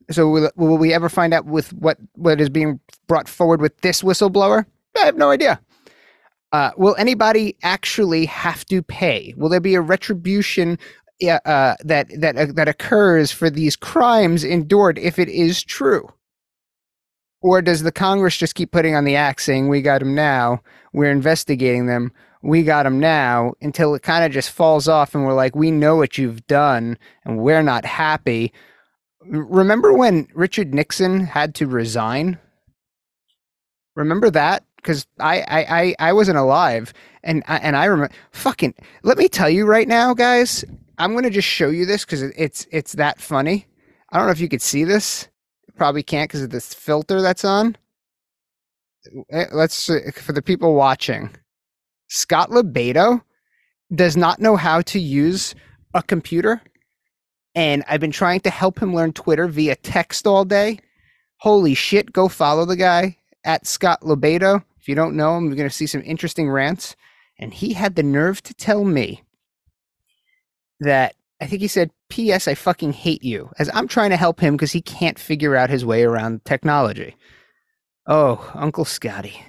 So, 0.10 0.28
will, 0.28 0.50
will 0.56 0.78
we 0.80 0.94
ever 0.94 1.10
find 1.10 1.36
out 1.36 1.46
with 1.46 1.72
what, 1.74 2.00
what 2.14 2.42
is 2.42 2.50
being 2.50 2.80
brought 3.06 3.30
forward 3.30 3.62
with 3.62 3.78
this 3.82 4.02
whistleblower? 4.02 4.66
I 4.96 5.06
have 5.06 5.18
no 5.18 5.30
idea. 5.30 5.60
Uh, 6.52 6.72
will 6.78 6.96
anybody 6.96 7.58
actually 7.62 8.26
have 8.26 8.66
to 8.66 8.82
pay? 8.82 9.36
Will 9.38 9.50
there 9.50 9.60
be 9.60 9.76
a 9.76 9.82
retribution 9.82 10.80
uh, 11.24 11.76
that 11.84 12.08
that 12.20 12.38
uh, 12.38 12.48
that 12.54 12.68
occurs 12.68 13.32
for 13.32 13.50
these 13.50 13.76
crimes 13.76 14.44
endured 14.44 14.98
if 15.00 15.20
it 15.20 15.30
is 15.30 15.64
true? 15.64 16.12
Or 17.42 17.62
does 17.62 17.84
the 17.84 17.92
Congress 17.92 18.36
just 18.36 18.56
keep 18.56 18.72
putting 18.72 18.96
on 18.96 19.06
the 19.06 19.16
axe 19.16 19.46
saying, 19.46 19.70
we 19.70 19.82
got 19.82 20.00
them 20.00 20.16
now, 20.16 20.62
we're 20.92 21.12
investigating 21.12 21.86
them, 21.86 22.12
we 22.42 22.64
got 22.64 22.84
them 22.84 23.00
now, 23.00 23.54
until 23.62 23.94
it 23.94 24.02
kind 24.02 24.26
of 24.26 24.32
just 24.32 24.50
falls 24.50 24.88
off 24.88 25.14
and 25.14 25.24
we're 25.24 25.36
like, 25.36 25.56
we 25.56 25.70
know 25.70 25.96
what 25.96 26.18
you've 26.18 26.46
done 26.48 26.98
and 27.26 27.38
we're 27.38 27.62
not 27.62 27.86
happy. 27.86 28.52
Remember 29.24 29.94
when 29.94 30.28
Richard 30.34 30.74
Nixon 30.74 31.22
had 31.22 31.54
to 31.56 31.68
resign? 31.68 32.40
Remember 33.96 34.32
that? 34.32 34.64
Because 34.78 35.06
I, 35.20 35.42
I, 35.42 35.60
I, 35.60 35.96
I 36.00 36.14
wasn't 36.14 36.38
alive. 36.38 36.92
And 37.24 37.44
and 37.48 37.76
I 37.76 37.86
remember, 37.86 38.14
fucking, 38.32 38.74
let 39.04 39.18
me 39.18 39.28
tell 39.28 39.50
you 39.50 39.66
right 39.66 39.88
now, 39.88 40.14
guys, 40.14 40.64
I'm 40.98 41.12
going 41.12 41.24
to 41.24 41.30
just 41.30 41.48
show 41.48 41.70
you 41.70 41.86
this 41.86 42.06
because 42.06 42.22
it's 42.24 42.68
it's 42.72 42.94
that 42.94 43.22
funny. 43.22 43.68
I 44.10 44.18
don't 44.18 44.28
know 44.28 44.32
if 44.32 44.40
you 44.40 44.50
could 44.50 44.62
see 44.62 44.84
this. 44.84 45.28
Probably 45.76 46.04
can't 46.04 46.30
because 46.30 46.42
of 46.42 46.50
this 46.50 46.74
filter 46.74 47.22
that's 47.22 47.46
on. 47.46 47.78
Eh, 49.32 49.46
let's 49.52 49.86
for 50.16 50.34
the 50.34 50.42
people 50.42 50.74
watching. 50.74 51.30
Scott 52.10 52.50
LoBaido 52.50 53.22
does 53.94 54.18
not 54.18 54.40
know 54.40 54.56
how 54.56 54.82
to 54.82 55.00
use 55.00 55.54
a 55.94 56.02
computer, 56.02 56.62
and 57.54 57.84
I've 57.88 58.02
been 58.02 58.12
trying 58.12 58.40
to 58.42 58.50
help 58.50 58.80
him 58.80 58.96
learn 58.96 59.14
Twitter 59.14 59.48
via 59.48 59.76
text 59.76 60.26
all 60.26 60.46
day. 60.46 60.80
Holy 61.38 61.76
shit! 61.76 62.12
Go 62.12 62.28
follow 62.28 62.66
the 62.66 62.76
guy 62.76 63.18
at 63.44 63.68
Scott 63.68 64.02
LoBaido. 64.02 64.64
If 64.80 64.88
you 64.88 64.96
don't 64.96 65.16
know 65.16 65.38
him, 65.38 65.46
you're 65.46 65.56
going 65.56 65.70
to 65.70 65.76
see 65.76 65.88
some 65.88 66.02
interesting 66.04 66.50
rants. 66.50 66.96
And 67.40 67.54
he 67.54 67.74
had 67.74 67.96
the 67.96 68.04
nerve 68.04 68.42
to 68.44 68.54
tell 68.56 68.84
me 68.84 69.22
that 70.80 71.16
I 71.42 71.46
think 71.46 71.62
he 71.62 71.68
said, 71.68 71.92
P.S. 72.10 72.48
I 72.48 72.56
fucking 72.56 72.94
hate 72.94 73.24
you, 73.24 73.52
as 73.60 73.70
I'm 73.74 73.88
trying 73.88 74.10
to 74.10 74.18
help 74.18 74.40
him 74.40 74.56
because 74.56 74.72
he 74.72 74.82
can't 74.82 75.20
figure 75.20 75.56
out 75.56 75.70
his 75.70 75.86
way 75.86 76.04
around 76.04 76.44
technology. 76.46 77.16
Oh, 78.08 78.52
Uncle 78.56 78.86
Scotty. 78.86 79.42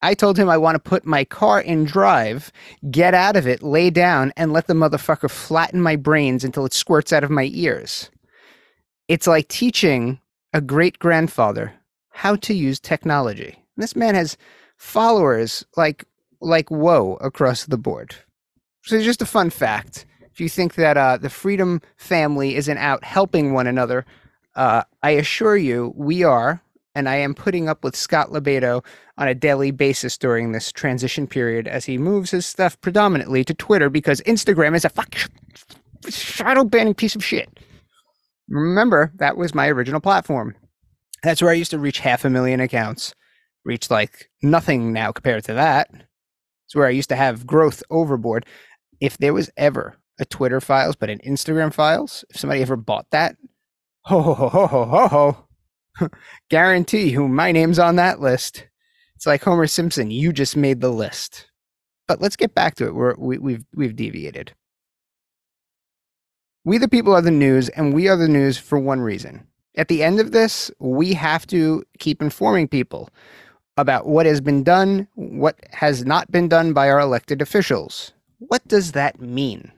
I 0.00 0.14
told 0.14 0.38
him 0.38 0.48
I 0.48 0.58
want 0.58 0.76
to 0.76 0.90
put 0.90 1.04
my 1.04 1.24
car 1.24 1.60
in 1.60 1.84
drive, 1.84 2.52
get 2.90 3.14
out 3.14 3.36
of 3.36 3.48
it, 3.48 3.62
lay 3.62 3.90
down, 3.90 4.32
and 4.36 4.52
let 4.52 4.66
the 4.66 4.74
motherfucker 4.74 5.30
flatten 5.30 5.80
my 5.80 5.96
brains 5.96 6.44
until 6.44 6.64
it 6.66 6.72
squirts 6.72 7.12
out 7.12 7.24
of 7.24 7.30
my 7.30 7.48
ears. 7.52 8.10
It's 9.08 9.26
like 9.26 9.48
teaching 9.48 10.20
a 10.52 10.60
great 10.60 10.98
grandfather 10.98 11.72
how 12.10 12.36
to 12.36 12.54
use 12.54 12.78
technology. 12.78 13.56
This 13.76 13.96
man 13.96 14.14
has 14.14 14.36
followers 14.76 15.64
like 15.76 16.04
like 16.40 16.70
whoa 16.70 17.14
across 17.20 17.64
the 17.64 17.78
board. 17.78 18.14
So 18.84 19.00
just 19.02 19.22
a 19.22 19.26
fun 19.26 19.50
fact. 19.50 20.06
If 20.38 20.42
you 20.42 20.48
think 20.48 20.76
that 20.76 20.96
uh, 20.96 21.16
the 21.16 21.30
Freedom 21.30 21.82
family 21.96 22.54
isn't 22.54 22.78
out 22.78 23.02
helping 23.02 23.54
one 23.54 23.66
another, 23.66 24.06
uh, 24.54 24.84
I 25.02 25.10
assure 25.10 25.56
you 25.56 25.92
we 25.96 26.22
are, 26.22 26.62
and 26.94 27.08
I 27.08 27.16
am 27.16 27.34
putting 27.34 27.68
up 27.68 27.82
with 27.82 27.96
Scott 27.96 28.28
LoBaido 28.28 28.84
on 29.16 29.26
a 29.26 29.34
daily 29.34 29.72
basis 29.72 30.16
during 30.16 30.52
this 30.52 30.70
transition 30.70 31.26
period 31.26 31.66
as 31.66 31.86
he 31.86 31.98
moves 31.98 32.30
his 32.30 32.46
stuff 32.46 32.80
predominantly 32.80 33.42
to 33.42 33.52
Twitter 33.52 33.90
because 33.90 34.20
Instagram 34.20 34.76
is 34.76 34.84
a 34.84 34.90
fuck 34.90 35.12
shadow 36.08 36.62
banning 36.62 36.94
piece 36.94 37.16
of 37.16 37.24
shit. 37.24 37.58
Remember, 38.48 39.10
that 39.16 39.36
was 39.36 39.56
my 39.56 39.66
original 39.66 40.00
platform. 40.00 40.54
That's 41.24 41.42
where 41.42 41.50
I 41.50 41.54
used 41.54 41.72
to 41.72 41.80
reach 41.80 41.98
half 41.98 42.24
a 42.24 42.30
million 42.30 42.60
accounts. 42.60 43.12
Reach 43.64 43.90
like 43.90 44.30
nothing 44.40 44.92
now 44.92 45.10
compared 45.10 45.42
to 45.46 45.54
that. 45.54 45.90
It's 46.66 46.76
where 46.76 46.86
I 46.86 46.90
used 46.90 47.08
to 47.08 47.16
have 47.16 47.44
growth 47.44 47.82
overboard. 47.90 48.46
If 49.00 49.18
there 49.18 49.34
was 49.34 49.50
ever 49.56 49.96
a 50.18 50.24
Twitter 50.24 50.60
files 50.60 50.96
but 50.96 51.10
an 51.10 51.18
Instagram 51.26 51.72
files, 51.72 52.24
if 52.30 52.38
somebody 52.38 52.62
ever 52.62 52.76
bought 52.76 53.10
that, 53.10 53.36
ho 54.02 54.20
ho 54.22 54.34
ho 54.34 54.66
ho 54.66 54.84
ho 54.84 55.08
ho 55.08 56.08
guarantee 56.48 57.10
you 57.10 57.28
my 57.28 57.52
name's 57.52 57.78
on 57.78 57.96
that 57.96 58.20
list. 58.20 58.66
It's 59.16 59.26
like 59.26 59.42
Homer 59.42 59.66
Simpson, 59.66 60.10
you 60.10 60.32
just 60.32 60.56
made 60.56 60.80
the 60.80 60.92
list. 60.92 61.48
But 62.06 62.20
let's 62.20 62.36
get 62.36 62.54
back 62.54 62.76
to 62.76 62.86
it. 62.86 62.94
We're, 62.94 63.14
we, 63.18 63.38
we've 63.38 63.64
we've 63.74 63.96
deviated. 63.96 64.54
We 66.64 66.78
the 66.78 66.88
people 66.88 67.14
are 67.14 67.22
the 67.22 67.30
news, 67.30 67.68
and 67.70 67.94
we 67.94 68.08
are 68.08 68.16
the 68.16 68.28
news 68.28 68.58
for 68.58 68.78
one 68.78 69.00
reason. 69.00 69.46
At 69.76 69.88
the 69.88 70.02
end 70.02 70.18
of 70.18 70.32
this, 70.32 70.70
we 70.78 71.12
have 71.14 71.46
to 71.48 71.84
keep 71.98 72.20
informing 72.20 72.68
people 72.68 73.10
about 73.76 74.06
what 74.06 74.26
has 74.26 74.40
been 74.40 74.64
done, 74.64 75.06
what 75.14 75.56
has 75.70 76.04
not 76.04 76.30
been 76.32 76.48
done 76.48 76.72
by 76.72 76.90
our 76.90 76.98
elected 76.98 77.40
officials. 77.40 78.12
What 78.38 78.66
does 78.66 78.92
that 78.92 79.20
mean? 79.20 79.70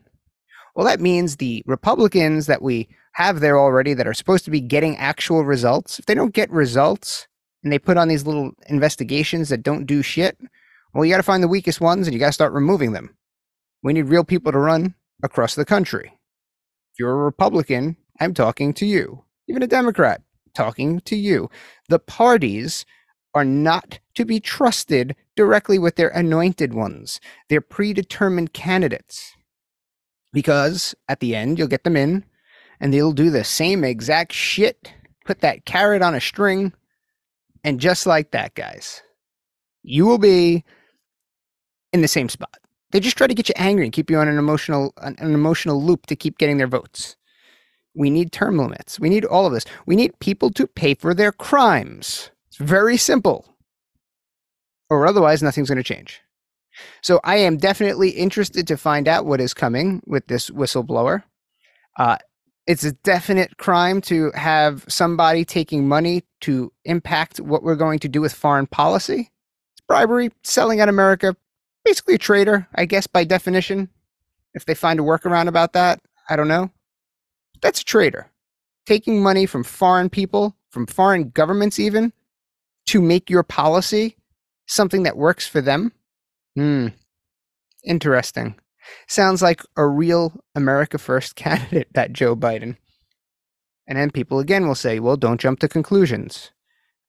Well, 0.74 0.86
that 0.86 1.00
means 1.00 1.36
the 1.36 1.62
Republicans 1.66 2.46
that 2.46 2.62
we 2.62 2.88
have 3.12 3.40
there 3.40 3.58
already 3.58 3.94
that 3.94 4.06
are 4.06 4.14
supposed 4.14 4.44
to 4.44 4.50
be 4.50 4.60
getting 4.60 4.96
actual 4.96 5.44
results, 5.44 5.98
if 5.98 6.06
they 6.06 6.14
don't 6.14 6.34
get 6.34 6.50
results 6.50 7.26
and 7.62 7.72
they 7.72 7.78
put 7.78 7.96
on 7.96 8.08
these 8.08 8.26
little 8.26 8.52
investigations 8.68 9.48
that 9.48 9.62
don't 9.62 9.86
do 9.86 10.02
shit, 10.02 10.38
well, 10.94 11.04
you 11.04 11.12
got 11.12 11.18
to 11.18 11.22
find 11.22 11.42
the 11.42 11.48
weakest 11.48 11.80
ones 11.80 12.06
and 12.06 12.14
you 12.14 12.20
got 12.20 12.26
to 12.28 12.32
start 12.32 12.52
removing 12.52 12.92
them. 12.92 13.14
We 13.82 13.92
need 13.92 14.06
real 14.08 14.24
people 14.24 14.52
to 14.52 14.58
run 14.58 14.94
across 15.22 15.54
the 15.54 15.64
country. 15.64 16.18
If 16.92 16.98
you're 16.98 17.12
a 17.12 17.24
Republican, 17.24 17.96
I'm 18.20 18.34
talking 18.34 18.72
to 18.74 18.86
you. 18.86 19.24
Even 19.48 19.62
a 19.62 19.66
Democrat, 19.66 20.22
talking 20.54 21.00
to 21.00 21.16
you. 21.16 21.50
The 21.88 21.98
parties 21.98 22.84
are 23.34 23.44
not 23.44 24.00
to 24.14 24.24
be 24.24 24.40
trusted 24.40 25.14
directly 25.36 25.78
with 25.78 25.96
their 25.96 26.08
anointed 26.08 26.74
ones, 26.74 27.20
their 27.48 27.60
predetermined 27.60 28.52
candidates. 28.52 29.36
Because 30.32 30.94
at 31.08 31.20
the 31.20 31.34
end, 31.34 31.58
you'll 31.58 31.68
get 31.68 31.84
them 31.84 31.96
in 31.96 32.24
and 32.80 32.92
they'll 32.92 33.12
do 33.12 33.30
the 33.30 33.44
same 33.44 33.84
exact 33.84 34.32
shit, 34.32 34.92
put 35.24 35.40
that 35.40 35.64
carrot 35.64 36.02
on 36.02 36.14
a 36.14 36.20
string, 36.20 36.72
and 37.64 37.80
just 37.80 38.06
like 38.06 38.30
that, 38.30 38.54
guys, 38.54 39.02
you 39.82 40.06
will 40.06 40.18
be 40.18 40.64
in 41.92 42.00
the 42.00 42.08
same 42.08 42.28
spot. 42.28 42.58
They 42.92 43.00
just 43.00 43.16
try 43.16 43.26
to 43.26 43.34
get 43.34 43.48
you 43.48 43.54
angry 43.56 43.84
and 43.84 43.92
keep 43.92 44.10
you 44.10 44.18
on 44.18 44.28
an 44.28 44.38
emotional 44.38 44.92
an, 44.98 45.16
emotional 45.18 45.82
loop 45.82 46.06
to 46.06 46.16
keep 46.16 46.38
getting 46.38 46.56
their 46.56 46.66
votes. 46.66 47.16
We 47.94 48.10
need 48.10 48.32
term 48.32 48.56
limits. 48.56 48.98
We 48.98 49.08
need 49.08 49.24
all 49.24 49.46
of 49.46 49.52
this. 49.52 49.64
We 49.86 49.96
need 49.96 50.18
people 50.20 50.50
to 50.52 50.66
pay 50.66 50.94
for 50.94 51.12
their 51.12 51.32
crimes. 51.32 52.30
It's 52.48 52.56
very 52.56 52.96
simple. 52.96 53.46
Or 54.88 55.06
otherwise, 55.06 55.42
nothing's 55.42 55.68
going 55.68 55.78
to 55.78 55.84
change. 55.84 56.20
So 57.02 57.20
I 57.24 57.36
am 57.36 57.56
definitely 57.56 58.10
interested 58.10 58.66
to 58.68 58.76
find 58.76 59.08
out 59.08 59.26
what 59.26 59.40
is 59.40 59.54
coming 59.54 60.02
with 60.06 60.26
this 60.26 60.50
whistleblower. 60.50 61.22
Uh, 61.98 62.18
it's 62.66 62.84
a 62.84 62.92
definite 62.92 63.56
crime 63.56 64.00
to 64.02 64.30
have 64.32 64.84
somebody 64.88 65.44
taking 65.44 65.88
money 65.88 66.22
to 66.42 66.72
impact 66.84 67.40
what 67.40 67.62
we're 67.62 67.74
going 67.74 67.98
to 68.00 68.08
do 68.08 68.20
with 68.20 68.32
foreign 68.32 68.66
policy. 68.66 69.30
It's 69.72 69.80
bribery, 69.88 70.30
selling 70.42 70.80
out 70.80 70.88
America, 70.88 71.36
basically 71.84 72.14
a 72.14 72.18
traitor, 72.18 72.68
I 72.74 72.84
guess, 72.84 73.06
by 73.06 73.24
definition. 73.24 73.88
If 74.54 74.66
they 74.66 74.74
find 74.74 75.00
a 75.00 75.02
workaround 75.02 75.48
about 75.48 75.72
that, 75.72 76.00
I 76.28 76.36
don't 76.36 76.48
know. 76.48 76.70
That's 77.60 77.80
a 77.80 77.84
traitor. 77.84 78.30
Taking 78.86 79.22
money 79.22 79.46
from 79.46 79.64
foreign 79.64 80.10
people, 80.10 80.56
from 80.70 80.86
foreign 80.86 81.30
governments, 81.30 81.78
even, 81.78 82.12
to 82.86 83.00
make 83.00 83.30
your 83.30 83.42
policy 83.42 84.16
something 84.66 85.02
that 85.02 85.16
works 85.16 85.46
for 85.46 85.60
them. 85.60 85.92
Hmm. 86.56 86.88
Interesting. 87.84 88.56
Sounds 89.08 89.42
like 89.42 89.62
a 89.76 89.86
real 89.86 90.32
America 90.54 90.98
First 90.98 91.34
candidate, 91.36 91.88
that 91.94 92.12
Joe 92.12 92.36
Biden. 92.36 92.76
And 93.86 93.98
then 93.98 94.10
people 94.10 94.38
again 94.38 94.68
will 94.68 94.74
say, 94.74 95.00
well, 95.00 95.16
don't 95.16 95.40
jump 95.40 95.58
to 95.60 95.68
conclusions. 95.68 96.52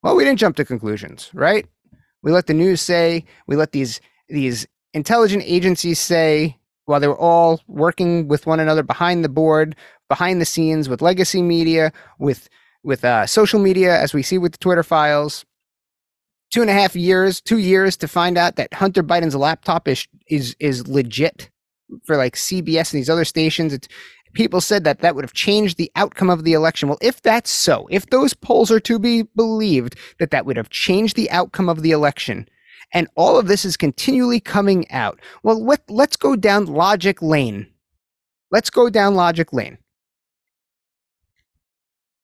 Well, 0.02 0.16
we 0.16 0.24
didn't 0.24 0.40
jump 0.40 0.56
to 0.56 0.66
conclusions, 0.66 1.30
right? 1.34 1.68
We 2.24 2.32
let 2.32 2.48
the 2.48 2.54
news 2.54 2.82
say, 2.82 3.26
we 3.48 3.56
let 3.56 3.72
these 3.72 4.02
these 4.30 4.66
intelligent 4.94 5.44
agencies 5.46 6.00
say, 6.00 6.58
while 6.86 7.00
they 7.00 7.08
were 7.08 7.20
all 7.20 7.62
working 7.68 8.28
with 8.28 8.48
one 8.48 8.60
another 8.60 8.84
behind 8.84 9.24
the 9.24 9.30
board, 9.30 9.76
behind 10.10 10.42
the 10.42 10.46
scenes, 10.46 10.90
with 10.90 11.02
legacy 11.02 11.42
media, 11.42 11.92
with 12.18 12.50
with 12.84 13.06
uh, 13.06 13.28
social 13.28 13.60
media, 13.60 14.00
as 14.00 14.14
we 14.14 14.24
see 14.24 14.38
with 14.40 14.54
the 14.54 14.58
Twitter 14.58 14.84
files, 14.84 15.46
two 16.52 16.62
and 16.62 16.70
a 16.70 16.74
half 16.74 16.96
years, 16.96 17.42
two 17.42 17.58
years 17.58 17.98
to 17.98 18.08
find 18.08 18.38
out 18.38 18.58
that 18.58 18.74
Hunter 18.74 19.04
Biden's 19.04 19.36
laptop 19.36 19.88
is 19.88 20.08
is 20.28 20.56
is 20.60 20.88
legit 20.88 21.50
for 22.06 22.18
like 22.18 22.36
CBS 22.36 22.94
and 22.94 23.00
these 23.00 23.10
other 23.10 23.26
stations. 23.26 23.74
It's, 23.74 23.88
people 24.34 24.62
said 24.62 24.84
that 24.84 25.00
that 25.00 25.16
would 25.16 25.24
have 25.24 25.34
changed 25.34 25.78
the 25.78 25.92
outcome 25.96 26.30
of 26.30 26.44
the 26.44 26.54
election. 26.54 26.88
Well, 26.88 26.98
if 27.02 27.22
that's 27.22 27.50
so, 27.50 27.88
if 27.90 28.06
those 28.08 28.34
polls 28.34 28.72
are 28.72 28.80
to 28.82 29.00
be 29.00 29.24
believed, 29.36 29.98
that 30.20 30.32
that 30.32 30.46
would 30.46 30.58
have 30.58 30.70
changed 30.70 31.16
the 31.16 31.30
outcome 31.32 31.70
of 31.70 31.82
the 31.82 31.92
election, 31.92 32.48
and 32.94 33.08
all 33.16 33.38
of 33.38 33.48
this 33.48 33.66
is 33.66 33.78
continually 33.78 34.40
coming 34.40 34.90
out. 34.92 35.20
Well, 35.44 35.64
let, 35.64 35.82
let's 35.90 36.16
go 36.16 36.36
down 36.36 36.66
logic 36.66 37.22
lane. 37.22 37.68
Let's 38.52 38.70
go 38.70 38.90
down 38.90 39.16
logic 39.16 39.54
lane. 39.54 39.78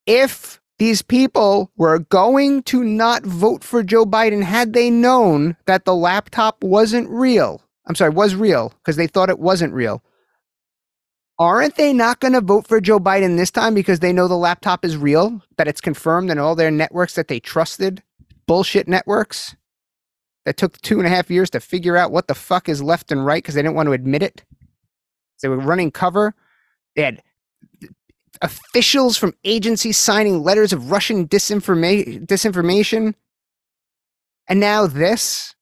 If 0.06 0.62
these 0.80 1.02
people 1.02 1.72
were 1.78 2.00
going 2.00 2.64
to 2.64 2.84
not 2.84 3.24
vote 3.24 3.64
for 3.64 3.84
Joe 3.84 4.06
Biden 4.06 4.44
had 4.44 4.74
they 4.74 4.90
known 4.90 5.58
that 5.66 5.86
the 5.86 5.96
laptop 5.96 6.64
wasn't 6.64 7.10
real, 7.10 7.62
I'm 7.86 7.96
sorry, 7.96 8.12
was 8.12 8.36
real 8.36 8.74
because 8.78 8.96
they 8.96 9.08
thought 9.08 9.30
it 9.30 9.40
wasn't 9.40 9.74
real. 9.74 10.04
Aren't 11.40 11.76
they 11.76 11.94
not 11.94 12.20
going 12.20 12.34
to 12.34 12.42
vote 12.42 12.68
for 12.68 12.82
Joe 12.82 13.00
Biden 13.00 13.38
this 13.38 13.52
time 13.52 13.76
because 13.76 14.00
they 14.00 14.12
know 14.12 14.28
the 14.28 14.36
laptop 14.36 14.84
is 14.84 14.98
real, 14.98 15.42
that 15.58 15.68
it's 15.68 15.82
confirmed 15.82 16.32
in 16.32 16.40
all 16.40 16.56
their 16.56 16.72
networks 16.72 17.14
that 17.14 17.28
they 17.28 17.40
trusted? 17.40 18.02
Bullshit 18.48 18.88
networks 18.88 19.56
that 20.46 20.58
took 20.58 20.82
two 20.82 20.98
and 20.98 21.06
a 21.06 21.10
half 21.10 21.30
years 21.30 21.50
to 21.52 21.60
figure 21.60 21.98
out 21.98 22.12
what 22.12 22.28
the 22.28 22.34
fuck 22.34 22.70
is 22.70 22.82
left 22.82 23.12
and 23.12 23.26
right 23.26 23.44
because 23.44 23.54
they 23.54 23.62
didn't 23.62 23.76
want 23.76 23.88
to 23.88 23.94
admit 23.94 24.24
it. 24.24 24.44
They 25.42 25.50
were 25.50 25.58
running 25.58 25.92
cover. 25.92 26.34
They 26.96 27.04
had 27.04 27.22
officials 28.42 29.18
from 29.18 29.34
agencies 29.44 29.98
signing 29.98 30.44
letters 30.44 30.74
of 30.74 30.92
Russian 30.92 31.28
disinforma- 31.28 32.26
disinformation. 32.26 33.14
And 34.48 34.60
now 34.60 34.88
this. 34.88 35.56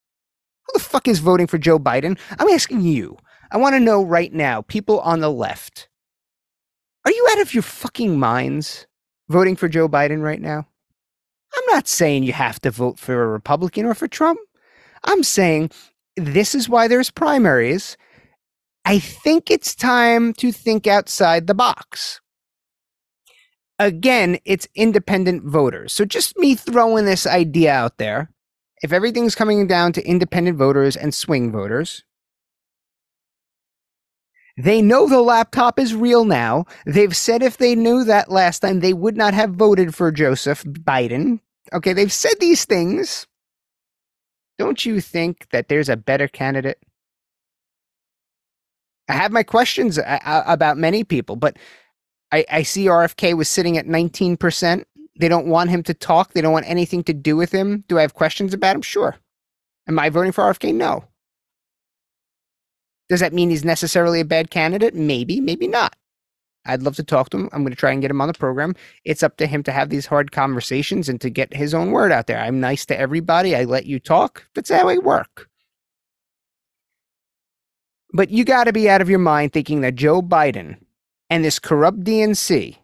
Who 0.66 0.74
the 0.74 0.84
fuck 0.84 1.08
is 1.08 1.20
voting 1.20 1.48
for 1.48 1.58
Joe 1.58 1.78
Biden? 1.80 2.18
I'm 2.40 2.50
asking 2.50 2.82
you. 2.82 3.18
I 3.52 3.58
want 3.58 3.76
to 3.76 3.80
know 3.80 4.04
right 4.04 4.34
now, 4.34 4.62
people 4.64 5.00
on 5.02 5.20
the 5.20 5.32
left, 5.32 5.88
are 7.06 7.12
you 7.12 7.28
out 7.32 7.42
of 7.42 7.54
your 7.54 7.64
fucking 7.64 8.18
minds 8.20 8.88
voting 9.30 9.56
for 9.56 9.70
Joe 9.70 9.88
Biden 9.88 10.22
right 10.22 10.42
now? 10.42 10.68
I'm 11.56 11.64
not 11.68 11.88
saying 11.88 12.24
you 12.24 12.34
have 12.34 12.60
to 12.62 12.72
vote 12.72 13.00
for 13.00 13.24
a 13.24 13.28
Republican 13.28 13.86
or 13.86 13.94
for 13.94 14.08
Trump. 14.08 14.40
I'm 15.04 15.24
saying 15.24 15.70
this 16.18 16.56
is 16.56 16.68
why 16.68 16.88
there's 16.88 17.12
primaries. 17.12 17.96
I 18.86 19.00
think 19.00 19.50
it's 19.50 19.76
time 19.76 20.34
to 20.34 20.52
think 20.52 20.88
outside 20.88 21.48
the 21.48 21.54
box. 21.54 22.20
Again, 23.78 24.40
it's 24.46 24.68
independent 24.76 25.44
voters. 25.44 25.94
So 25.94 26.06
just 26.06 26.38
me 26.38 26.56
throwing 26.56 27.06
this 27.06 27.28
idea 27.28 27.74
out 27.74 27.98
there 27.98 28.30
if 28.82 28.94
everything's 28.94 29.36
coming 29.36 29.68
down 29.68 29.94
to 29.94 30.08
independent 30.08 30.58
voters 30.58 30.96
and 30.96 31.14
swing 31.14 31.52
voters, 31.52 32.04
they 34.58 34.82
know 34.82 35.08
the 35.10 35.22
laptop 35.22 35.80
is 35.80 35.96
real 35.96 36.24
now. 36.24 36.66
They've 36.86 37.16
said 37.16 37.42
if 37.42 37.58
they 37.58 37.76
knew 37.76 38.04
that 38.06 38.32
last 38.32 38.60
time, 38.60 38.80
they 38.80 38.94
would 38.94 39.18
not 39.18 39.34
have 39.34 39.52
voted 39.52 39.96
for 39.96 40.12
Joseph 40.12 40.64
Biden. 40.64 41.40
Okay, 41.74 41.94
they've 41.94 42.12
said 42.14 42.36
these 42.40 42.66
things. 42.66 43.28
don't 44.58 44.86
you 44.86 45.02
think 45.02 45.50
that 45.52 45.68
there's 45.68 45.90
a 45.90 45.98
better 45.98 46.28
candidate? 46.28 46.80
I 49.10 49.14
have 49.14 49.32
my 49.32 49.44
questions 49.44 50.00
uh, 50.00 50.20
uh, 50.24 50.44
about 50.48 50.78
many 50.78 51.04
people, 51.04 51.36
but 51.36 51.58
I, 52.36 52.46
I 52.52 52.64
see 52.64 52.86
RFK 52.86 53.38
was 53.38 53.50
sitting 53.50 53.78
at 53.78 53.88
19%. 53.88 54.84
They 55.18 55.30
don't 55.30 55.48
want 55.48 55.70
him 55.70 55.84
to 55.84 55.94
talk. 55.94 56.34
They 56.34 56.42
don't 56.42 56.52
want 56.52 56.70
anything 56.70 57.04
to 57.06 57.14
do 57.14 57.38
with 57.38 57.52
him. 57.52 57.86
Do 57.88 57.98
I 57.98 58.02
have 58.02 58.14
questions 58.14 58.54
about 58.54 58.76
him? 58.76 58.82
Sure. 58.82 59.16
Am 59.88 59.98
I 59.98 60.10
voting 60.10 60.34
for 60.34 60.44
RFK? 60.44 60.76
No. 60.76 61.06
Does 63.08 63.22
that 63.22 63.34
mean 63.34 63.50
he's 63.50 63.64
necessarily 63.64 64.20
a 64.20 64.26
bad 64.26 64.50
candidate? 64.52 64.96
Maybe, 64.96 65.40
maybe 65.40 65.68
not. 65.68 65.96
I'd 66.66 66.82
love 66.82 66.96
to 66.96 67.04
talk 67.04 67.30
to 67.30 67.38
him. 67.38 67.50
I'm 67.54 67.62
going 67.62 67.72
to 67.72 67.80
try 67.80 67.92
and 67.92 68.02
get 68.02 68.12
him 68.12 68.20
on 68.20 68.28
the 68.28 68.34
program. 68.34 68.76
It's 69.06 69.24
up 69.24 69.38
to 69.38 69.48
him 69.48 69.64
to 69.64 69.72
have 69.72 69.90
these 69.90 70.08
hard 70.08 70.32
conversations 70.32 71.08
and 71.08 71.22
to 71.22 71.30
get 71.30 71.54
his 71.54 71.74
own 71.74 71.92
word 71.92 72.12
out 72.12 72.28
there. 72.28 72.40
I'm 72.40 72.60
nice 72.60 72.86
to 72.88 73.00
everybody. 73.00 73.56
I 73.56 73.64
let 73.64 73.86
you 73.86 74.00
talk. 74.00 74.46
That's 74.56 74.72
how 74.72 74.90
I 74.90 74.98
work. 74.98 75.48
But 78.14 78.32
you 78.32 78.44
got 78.44 78.64
to 78.66 78.74
be 78.74 78.90
out 78.90 79.02
of 79.02 79.10
your 79.10 79.20
mind 79.20 79.54
thinking 79.54 79.82
that 79.82 79.96
Joe 79.96 80.22
Biden 80.22 80.78
and 81.30 81.44
this 81.44 81.60
corrupt 81.60 82.02
DNC 82.02 82.78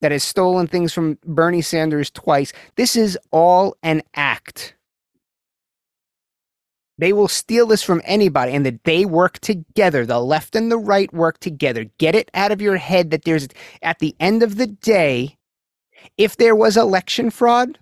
that 0.00 0.12
has 0.12 0.22
stolen 0.22 0.66
things 0.66 0.92
from 0.92 1.18
Bernie 1.24 1.62
Sanders 1.62 2.10
twice, 2.10 2.52
this 2.76 2.96
is 2.96 3.18
all 3.30 3.76
an 3.82 4.02
act. 4.14 4.74
They 6.98 7.12
will 7.12 7.28
steal 7.28 7.66
this 7.66 7.82
from 7.82 8.02
anybody 8.04 8.52
and 8.52 8.66
that 8.66 8.82
they 8.84 9.04
work 9.04 9.38
together. 9.38 10.04
The 10.04 10.20
left 10.20 10.56
and 10.56 10.70
the 10.70 10.78
right 10.78 11.12
work 11.12 11.38
together. 11.38 11.84
Get 11.98 12.16
it 12.16 12.30
out 12.34 12.50
of 12.50 12.60
your 12.60 12.76
head 12.76 13.10
that 13.10 13.24
there's, 13.24 13.48
at 13.82 14.00
the 14.00 14.16
end 14.18 14.42
of 14.42 14.56
the 14.56 14.66
day, 14.66 15.36
if 16.16 16.36
there 16.36 16.56
was 16.56 16.76
election 16.76 17.30
fraud, 17.30 17.78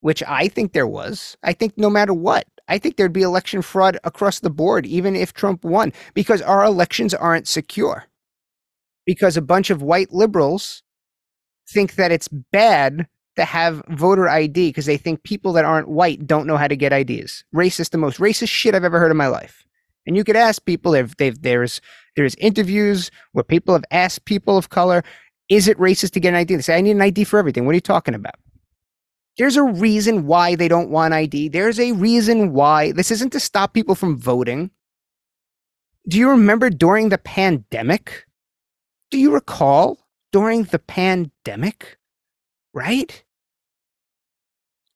which 0.00 0.22
I 0.24 0.48
think 0.48 0.72
there 0.72 0.86
was, 0.86 1.38
I 1.42 1.54
think 1.54 1.78
no 1.78 1.88
matter 1.88 2.12
what, 2.12 2.46
I 2.68 2.78
think 2.78 2.96
there'd 2.96 3.12
be 3.12 3.22
election 3.22 3.62
fraud 3.62 3.98
across 4.04 4.40
the 4.40 4.50
board, 4.50 4.86
even 4.86 5.16
if 5.16 5.32
Trump 5.32 5.64
won, 5.64 5.92
because 6.12 6.42
our 6.42 6.64
elections 6.64 7.14
aren't 7.14 7.48
secure. 7.48 8.04
Because 9.06 9.36
a 9.36 9.42
bunch 9.42 9.70
of 9.70 9.82
white 9.82 10.12
liberals 10.12 10.82
think 11.68 11.94
that 11.96 12.12
it's 12.12 12.28
bad 12.28 13.06
to 13.36 13.44
have 13.44 13.82
voter 13.88 14.28
ID 14.28 14.68
because 14.68 14.86
they 14.86 14.96
think 14.96 15.22
people 15.24 15.52
that 15.54 15.64
aren't 15.64 15.88
white 15.88 16.26
don't 16.26 16.46
know 16.46 16.56
how 16.56 16.68
to 16.68 16.76
get 16.76 16.92
IDs. 16.92 17.44
Racist, 17.54 17.90
the 17.90 17.98
most 17.98 18.18
racist 18.18 18.50
shit 18.50 18.74
I've 18.74 18.84
ever 18.84 18.98
heard 18.98 19.10
in 19.10 19.16
my 19.16 19.26
life. 19.26 19.64
And 20.06 20.16
you 20.16 20.24
could 20.24 20.36
ask 20.36 20.64
people 20.64 20.94
if 20.94 21.16
they've 21.16 21.40
there's 21.40 21.80
there's 22.16 22.34
interviews 22.36 23.10
where 23.32 23.42
people 23.42 23.74
have 23.74 23.84
asked 23.90 24.24
people 24.24 24.56
of 24.56 24.68
color, 24.68 25.02
is 25.48 25.66
it 25.66 25.78
racist 25.78 26.12
to 26.12 26.20
get 26.20 26.30
an 26.30 26.36
ID? 26.36 26.56
They 26.56 26.62
say, 26.62 26.76
I 26.76 26.80
need 26.80 26.92
an 26.92 27.02
ID 27.02 27.24
for 27.24 27.38
everything. 27.38 27.66
What 27.66 27.72
are 27.72 27.74
you 27.74 27.80
talking 27.80 28.14
about? 28.14 28.36
There's 29.36 29.56
a 29.56 29.64
reason 29.64 30.26
why 30.26 30.54
they 30.54 30.68
don't 30.68 30.90
want 30.90 31.12
ID. 31.12 31.48
There's 31.48 31.80
a 31.80 31.92
reason 31.92 32.52
why 32.52 32.92
this 32.92 33.10
isn't 33.10 33.32
to 33.32 33.40
stop 33.40 33.74
people 33.74 33.94
from 33.94 34.16
voting. 34.16 34.70
Do 36.06 36.18
you 36.18 36.30
remember 36.30 36.70
during 36.70 37.08
the 37.08 37.18
pandemic? 37.18 38.26
Do 39.14 39.20
you 39.20 39.30
recall 39.30 40.00
during 40.32 40.64
the 40.64 40.80
pandemic? 40.80 41.98
Right? 42.72 43.22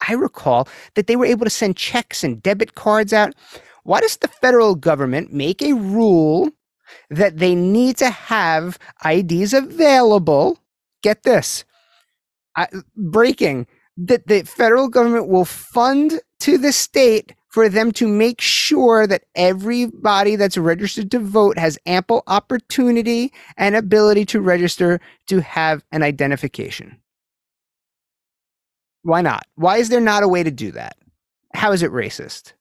I 0.08 0.14
recall 0.14 0.66
that 0.96 1.06
they 1.06 1.14
were 1.14 1.24
able 1.24 1.44
to 1.46 1.50
send 1.50 1.76
checks 1.76 2.24
and 2.24 2.42
debit 2.42 2.74
cards 2.74 3.12
out. 3.12 3.36
Why 3.84 4.00
does 4.00 4.16
the 4.16 4.26
federal 4.26 4.74
government 4.74 5.32
make 5.32 5.62
a 5.62 5.74
rule 5.74 6.50
that 7.10 7.38
they 7.38 7.54
need 7.54 7.96
to 7.98 8.10
have 8.10 8.76
IDs 9.04 9.54
available? 9.54 10.58
Get 11.04 11.22
this 11.22 11.64
I, 12.56 12.66
breaking 12.96 13.68
that 13.98 14.26
the 14.26 14.42
federal 14.42 14.88
government 14.88 15.28
will 15.28 15.44
fund 15.44 16.20
to 16.40 16.58
the 16.58 16.72
state 16.72 17.36
for 17.58 17.68
them 17.68 17.90
to 17.90 18.06
make 18.06 18.40
sure 18.40 19.04
that 19.04 19.24
everybody 19.34 20.36
that's 20.36 20.56
registered 20.56 21.10
to 21.10 21.18
vote 21.18 21.58
has 21.58 21.76
ample 21.86 22.22
opportunity 22.28 23.32
and 23.56 23.74
ability 23.74 24.24
to 24.24 24.40
register 24.40 25.00
to 25.26 25.40
have 25.40 25.82
an 25.90 26.04
identification. 26.04 26.96
Why 29.02 29.22
not? 29.22 29.44
Why 29.56 29.78
is 29.78 29.88
there 29.88 30.00
not 30.00 30.22
a 30.22 30.28
way 30.28 30.44
to 30.44 30.52
do 30.52 30.70
that? 30.70 30.98
How 31.52 31.72
is 31.72 31.82
it 31.82 31.90
racist? 31.90 32.52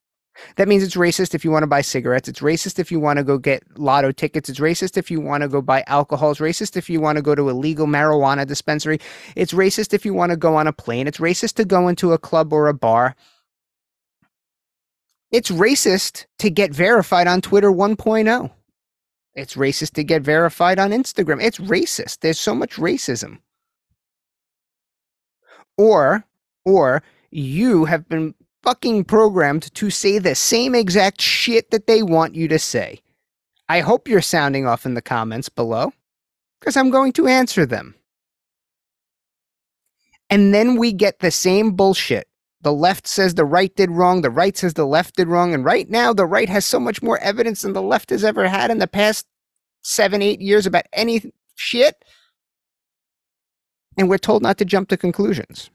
That 0.56 0.66
means 0.66 0.82
it's 0.82 0.96
racist 0.96 1.32
if 1.32 1.44
you 1.44 1.52
want 1.52 1.62
to 1.62 1.68
buy 1.68 1.80
cigarettes. 1.80 2.28
It's 2.28 2.40
racist 2.40 2.80
if 2.80 2.90
you 2.90 2.98
want 2.98 3.18
to 3.18 3.24
go 3.24 3.38
get 3.38 3.62
lotto 3.78 4.10
tickets. 4.10 4.48
It's 4.48 4.58
racist 4.58 4.96
if 4.96 5.12
you 5.12 5.20
want 5.20 5.42
to 5.42 5.48
go 5.48 5.62
buy 5.62 5.84
alcohol. 5.86 6.32
It's 6.32 6.40
racist 6.40 6.76
if 6.76 6.90
you 6.90 7.00
want 7.00 7.18
to 7.18 7.22
go 7.22 7.36
to 7.36 7.50
a 7.50 7.52
legal 7.52 7.86
marijuana 7.86 8.44
dispensary. 8.44 8.98
It's 9.36 9.52
racist 9.52 9.94
if 9.94 10.04
you 10.04 10.12
want 10.12 10.30
to 10.30 10.36
go 10.36 10.56
on 10.56 10.66
a 10.66 10.72
plane. 10.72 11.06
It's 11.06 11.18
racist 11.18 11.54
to 11.54 11.64
go 11.64 11.86
into 11.86 12.14
a 12.14 12.18
club 12.18 12.52
or 12.52 12.66
a 12.66 12.74
bar. 12.74 13.14
It's 15.30 15.50
racist 15.50 16.26
to 16.38 16.50
get 16.50 16.72
verified 16.72 17.26
on 17.26 17.40
Twitter 17.40 17.70
1.0. 17.70 18.50
It's 19.34 19.54
racist 19.54 19.92
to 19.92 20.04
get 20.04 20.22
verified 20.22 20.78
on 20.78 20.90
Instagram. 20.90 21.42
It's 21.42 21.58
racist. 21.58 22.20
There's 22.20 22.40
so 22.40 22.54
much 22.54 22.76
racism. 22.76 23.38
Or, 25.76 26.24
or 26.64 27.02
you 27.30 27.84
have 27.84 28.08
been 28.08 28.34
fucking 28.62 29.04
programmed 29.04 29.72
to 29.74 29.90
say 29.90 30.18
the 30.18 30.34
same 30.34 30.74
exact 30.74 31.20
shit 31.20 31.70
that 31.70 31.86
they 31.86 32.02
want 32.02 32.34
you 32.34 32.48
to 32.48 32.58
say. 32.58 33.00
I 33.68 33.80
hope 33.80 34.08
you're 34.08 34.22
sounding 34.22 34.66
off 34.66 34.86
in 34.86 34.94
the 34.94 35.02
comments 35.02 35.48
below, 35.48 35.92
because 36.58 36.76
I'm 36.76 36.90
going 36.90 37.12
to 37.12 37.26
answer 37.26 37.66
them. 37.66 37.94
And 40.30 40.52
then 40.52 40.76
we 40.76 40.92
get 40.92 41.20
the 41.20 41.30
same 41.30 41.72
bullshit. 41.72 42.28
The 42.62 42.72
left 42.72 43.06
says 43.06 43.34
the 43.34 43.44
right 43.44 43.74
did 43.76 43.90
wrong, 43.90 44.22
the 44.22 44.30
right 44.30 44.56
says 44.56 44.74
the 44.74 44.86
left 44.86 45.16
did 45.16 45.28
wrong, 45.28 45.54
and 45.54 45.64
right 45.64 45.88
now 45.88 46.12
the 46.12 46.26
right 46.26 46.48
has 46.48 46.64
so 46.64 46.80
much 46.80 47.02
more 47.02 47.18
evidence 47.18 47.62
than 47.62 47.72
the 47.72 47.82
left 47.82 48.10
has 48.10 48.24
ever 48.24 48.48
had 48.48 48.70
in 48.70 48.78
the 48.78 48.88
past 48.88 49.26
seven, 49.82 50.22
eight 50.22 50.40
years 50.40 50.66
about 50.66 50.86
any 50.92 51.32
shit. 51.54 52.04
And 53.96 54.08
we're 54.08 54.18
told 54.18 54.42
not 54.42 54.58
to 54.58 54.64
jump 54.64 54.88
to 54.88 54.96
conclusions 54.96 55.70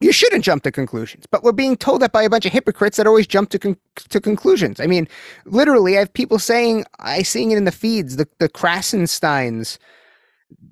you 0.00 0.12
shouldn't 0.12 0.44
jump 0.44 0.62
to 0.64 0.72
conclusions. 0.72 1.26
But 1.26 1.42
we're 1.42 1.52
being 1.52 1.76
told 1.76 2.02
that 2.02 2.12
by 2.12 2.22
a 2.22 2.30
bunch 2.30 2.46
of 2.46 2.52
hypocrites 2.52 2.96
that 2.96 3.06
always 3.06 3.26
jump 3.26 3.50
to 3.50 3.58
con- 3.58 3.76
to 4.08 4.20
conclusions. 4.20 4.80
I 4.80 4.86
mean, 4.86 5.08
literally, 5.46 5.96
I 5.96 6.00
have 6.00 6.12
people 6.12 6.38
saying, 6.38 6.84
I 6.98 7.22
seeing 7.22 7.50
it 7.50 7.58
in 7.58 7.64
the 7.64 7.72
feeds, 7.72 8.16
the 8.16 8.28
the 8.38 8.48
Krassensteins. 8.48 9.78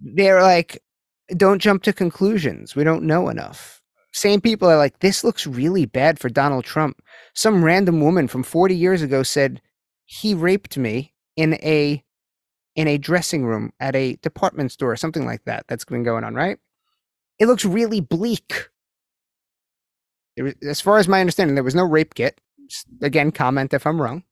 They're 0.03 0.43
like, 0.43 0.83
don't 1.37 1.61
jump 1.61 1.83
to 1.85 1.93
conclusions. 1.93 2.77
We 2.77 2.85
don't 2.85 3.05
know 3.05 3.29
enough. 3.29 3.81
Same 4.15 4.41
people 4.41 4.71
are 4.71 4.79
like, 4.79 5.01
this 5.01 5.25
looks 5.25 5.47
really 5.47 5.85
bad 5.85 6.19
for 6.19 6.31
Donald 6.31 6.65
Trump. 6.65 7.03
Some 7.35 7.65
random 7.65 8.01
woman 8.01 8.29
from 8.29 8.43
40 8.43 8.75
years 8.75 9.03
ago 9.03 9.23
said 9.23 9.61
he 10.07 10.33
raped 10.33 10.79
me 10.79 11.13
in 11.37 11.55
a 11.55 12.03
in 12.77 12.89
a 12.89 12.99
dressing 12.99 13.45
room 13.45 13.73
at 13.79 13.95
a 13.95 14.17
department 14.17 14.73
store 14.73 14.93
or 14.93 14.97
something 14.97 15.27
like 15.27 15.45
that. 15.45 15.65
That's 15.69 15.85
been 15.85 16.03
going 16.03 16.25
on, 16.25 16.35
right? 16.35 16.59
It 17.39 17.47
looks 17.47 17.65
really 17.65 18.01
bleak 18.01 18.71
was, 20.43 20.55
as 20.63 20.81
far 20.81 20.99
as 20.99 21.09
my 21.09 21.21
understanding, 21.21 21.55
there 21.55 21.65
was 21.65 21.75
no 21.75 21.85
rape 21.85 22.15
kit. 22.15 22.41
Again, 23.03 23.31
comment 23.31 23.75
if 23.75 23.87
I'm 23.87 24.01
wrong. 24.01 24.25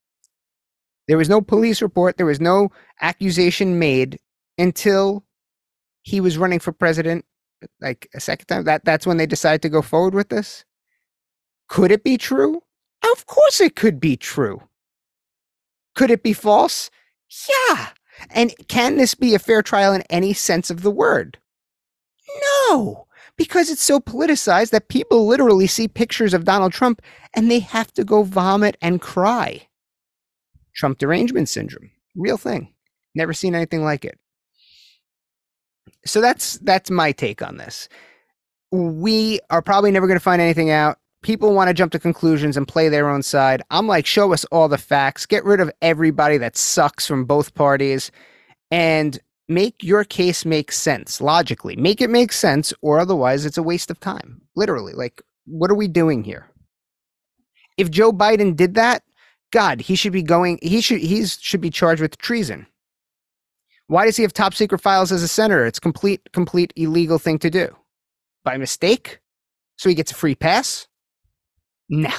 There 1.08 1.18
was 1.18 1.28
no 1.28 1.40
police 1.40 1.82
report. 1.82 2.16
There 2.16 2.26
was 2.26 2.40
no 2.40 2.70
accusation 3.00 3.78
made 3.78 4.18
until 4.58 5.24
he 6.02 6.20
was 6.20 6.38
running 6.38 6.58
for 6.58 6.72
president, 6.72 7.24
like 7.80 8.08
a 8.14 8.20
second 8.20 8.46
time. 8.46 8.64
That 8.64 8.84
that's 8.84 9.06
when 9.06 9.16
they 9.16 9.26
decide 9.26 9.62
to 9.62 9.68
go 9.68 9.82
forward 9.82 10.14
with 10.14 10.28
this. 10.28 10.64
Could 11.68 11.90
it 11.90 12.04
be 12.04 12.18
true? 12.18 12.62
Of 13.12 13.26
course, 13.26 13.60
it 13.60 13.76
could 13.76 14.00
be 14.00 14.16
true. 14.16 14.62
Could 15.94 16.10
it 16.10 16.22
be 16.22 16.32
false? 16.32 16.90
Yeah. 17.68 17.88
And 18.30 18.54
can 18.68 18.96
this 18.96 19.14
be 19.14 19.34
a 19.34 19.38
fair 19.38 19.62
trial 19.62 19.92
in 19.92 20.02
any 20.02 20.32
sense 20.32 20.70
of 20.70 20.82
the 20.82 20.90
word? 20.90 21.38
No 22.70 23.06
because 23.36 23.70
it's 23.70 23.82
so 23.82 24.00
politicized 24.00 24.70
that 24.70 24.88
people 24.88 25.26
literally 25.26 25.66
see 25.66 25.88
pictures 25.88 26.34
of 26.34 26.44
Donald 26.44 26.72
Trump 26.72 27.02
and 27.34 27.50
they 27.50 27.60
have 27.60 27.92
to 27.94 28.04
go 28.04 28.22
vomit 28.22 28.76
and 28.80 29.00
cry. 29.00 29.66
Trump 30.74 30.98
derangement 30.98 31.48
syndrome, 31.48 31.90
real 32.14 32.36
thing. 32.36 32.72
Never 33.14 33.32
seen 33.32 33.54
anything 33.54 33.82
like 33.82 34.04
it. 34.04 34.18
So 36.04 36.20
that's 36.20 36.58
that's 36.58 36.90
my 36.90 37.12
take 37.12 37.42
on 37.42 37.56
this. 37.56 37.88
We 38.70 39.40
are 39.50 39.62
probably 39.62 39.90
never 39.90 40.06
going 40.06 40.18
to 40.18 40.24
find 40.24 40.40
anything 40.42 40.70
out. 40.70 40.98
People 41.22 41.54
want 41.54 41.68
to 41.68 41.74
jump 41.74 41.92
to 41.92 41.98
conclusions 41.98 42.56
and 42.56 42.66
play 42.66 42.88
their 42.88 43.08
own 43.08 43.22
side. 43.22 43.62
I'm 43.70 43.86
like, 43.86 44.06
show 44.06 44.32
us 44.32 44.44
all 44.46 44.68
the 44.68 44.78
facts. 44.78 45.26
Get 45.26 45.44
rid 45.44 45.60
of 45.60 45.70
everybody 45.80 46.36
that 46.38 46.56
sucks 46.56 47.06
from 47.06 47.24
both 47.24 47.54
parties 47.54 48.10
and 48.70 49.20
make 49.48 49.82
your 49.82 50.04
case 50.04 50.44
make 50.44 50.72
sense 50.72 51.20
logically. 51.20 51.76
Make 51.76 52.00
it 52.00 52.10
make 52.10 52.32
sense, 52.32 52.72
or 52.80 52.98
otherwise 52.98 53.44
it's 53.44 53.58
a 53.58 53.62
waste 53.62 53.90
of 53.90 54.00
time. 54.00 54.40
Literally, 54.56 54.94
like, 54.94 55.22
what 55.46 55.70
are 55.70 55.76
we 55.76 55.88
doing 55.88 56.24
here? 56.24 56.48
If 57.76 57.90
Joe 57.90 58.12
Biden 58.12 58.56
did 58.56 58.74
that, 58.74 59.02
God, 59.50 59.80
he 59.80 59.94
should 59.94 60.12
be 60.12 60.22
going. 60.22 60.58
He 60.62 60.80
should 60.80 61.00
he 61.00 61.24
should 61.26 61.60
be 61.60 61.70
charged 61.70 62.00
with 62.02 62.18
treason. 62.18 62.66
Why 63.92 64.06
does 64.06 64.16
he 64.16 64.22
have 64.22 64.32
top 64.32 64.54
secret 64.54 64.80
files 64.80 65.12
as 65.12 65.22
a 65.22 65.28
senator? 65.28 65.66
It's 65.66 65.78
complete 65.78 66.32
complete 66.32 66.72
illegal 66.76 67.18
thing 67.18 67.38
to 67.40 67.50
do. 67.50 67.76
By 68.42 68.56
mistake? 68.56 69.20
So 69.76 69.90
he 69.90 69.94
gets 69.94 70.10
a 70.10 70.14
free 70.14 70.34
pass? 70.34 70.88
Nah. 71.90 72.16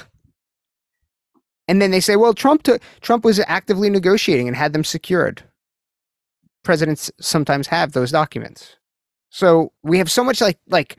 And 1.68 1.82
then 1.82 1.90
they 1.90 2.00
say, 2.00 2.16
well, 2.16 2.36
Trump 2.36 2.68
Trump 3.02 3.26
was 3.26 3.40
actively 3.48 3.90
negotiating 3.90 4.48
and 4.48 4.56
had 4.56 4.72
them 4.74 4.84
secured. 4.84 5.42
Presidents 6.64 7.10
sometimes 7.20 7.66
have 7.66 7.94
those 7.94 8.12
documents. 8.12 8.78
So 9.32 9.72
we 9.82 9.98
have 9.98 10.12
so 10.12 10.24
much 10.24 10.42
like 10.42 10.60
like 10.68 10.98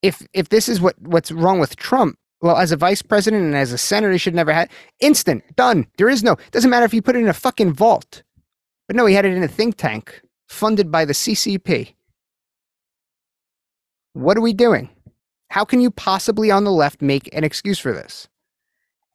if 0.00 0.24
if 0.32 0.50
this 0.50 0.68
is 0.68 0.80
what 0.80 0.94
what's 1.00 1.32
wrong 1.32 1.58
with 1.58 1.74
Trump, 1.74 2.16
well, 2.40 2.56
as 2.56 2.70
a 2.70 2.76
vice 2.76 3.02
president 3.02 3.42
and 3.42 3.56
as 3.56 3.72
a 3.72 3.78
senator, 3.78 4.12
he 4.12 4.18
should 4.18 4.36
never 4.36 4.52
have 4.52 4.68
instant 5.00 5.42
done. 5.56 5.88
There 5.98 6.08
is 6.08 6.22
no. 6.22 6.36
Doesn't 6.52 6.70
matter 6.70 6.86
if 6.86 6.94
you 6.94 7.02
put 7.02 7.16
it 7.16 7.22
in 7.22 7.28
a 7.28 7.32
fucking 7.32 7.72
vault. 7.72 8.22
But 8.86 8.96
no, 8.96 9.06
he 9.06 9.14
had 9.14 9.24
it 9.24 9.34
in 9.34 9.42
a 9.42 9.48
think 9.48 9.76
tank 9.76 10.20
funded 10.48 10.90
by 10.90 11.04
the 11.04 11.12
CCP. 11.12 11.94
What 14.12 14.36
are 14.36 14.42
we 14.42 14.52
doing? 14.52 14.90
How 15.50 15.64
can 15.64 15.80
you 15.80 15.90
possibly 15.90 16.50
on 16.50 16.64
the 16.64 16.72
left 16.72 17.02
make 17.02 17.28
an 17.34 17.44
excuse 17.44 17.78
for 17.78 17.92
this? 17.92 18.28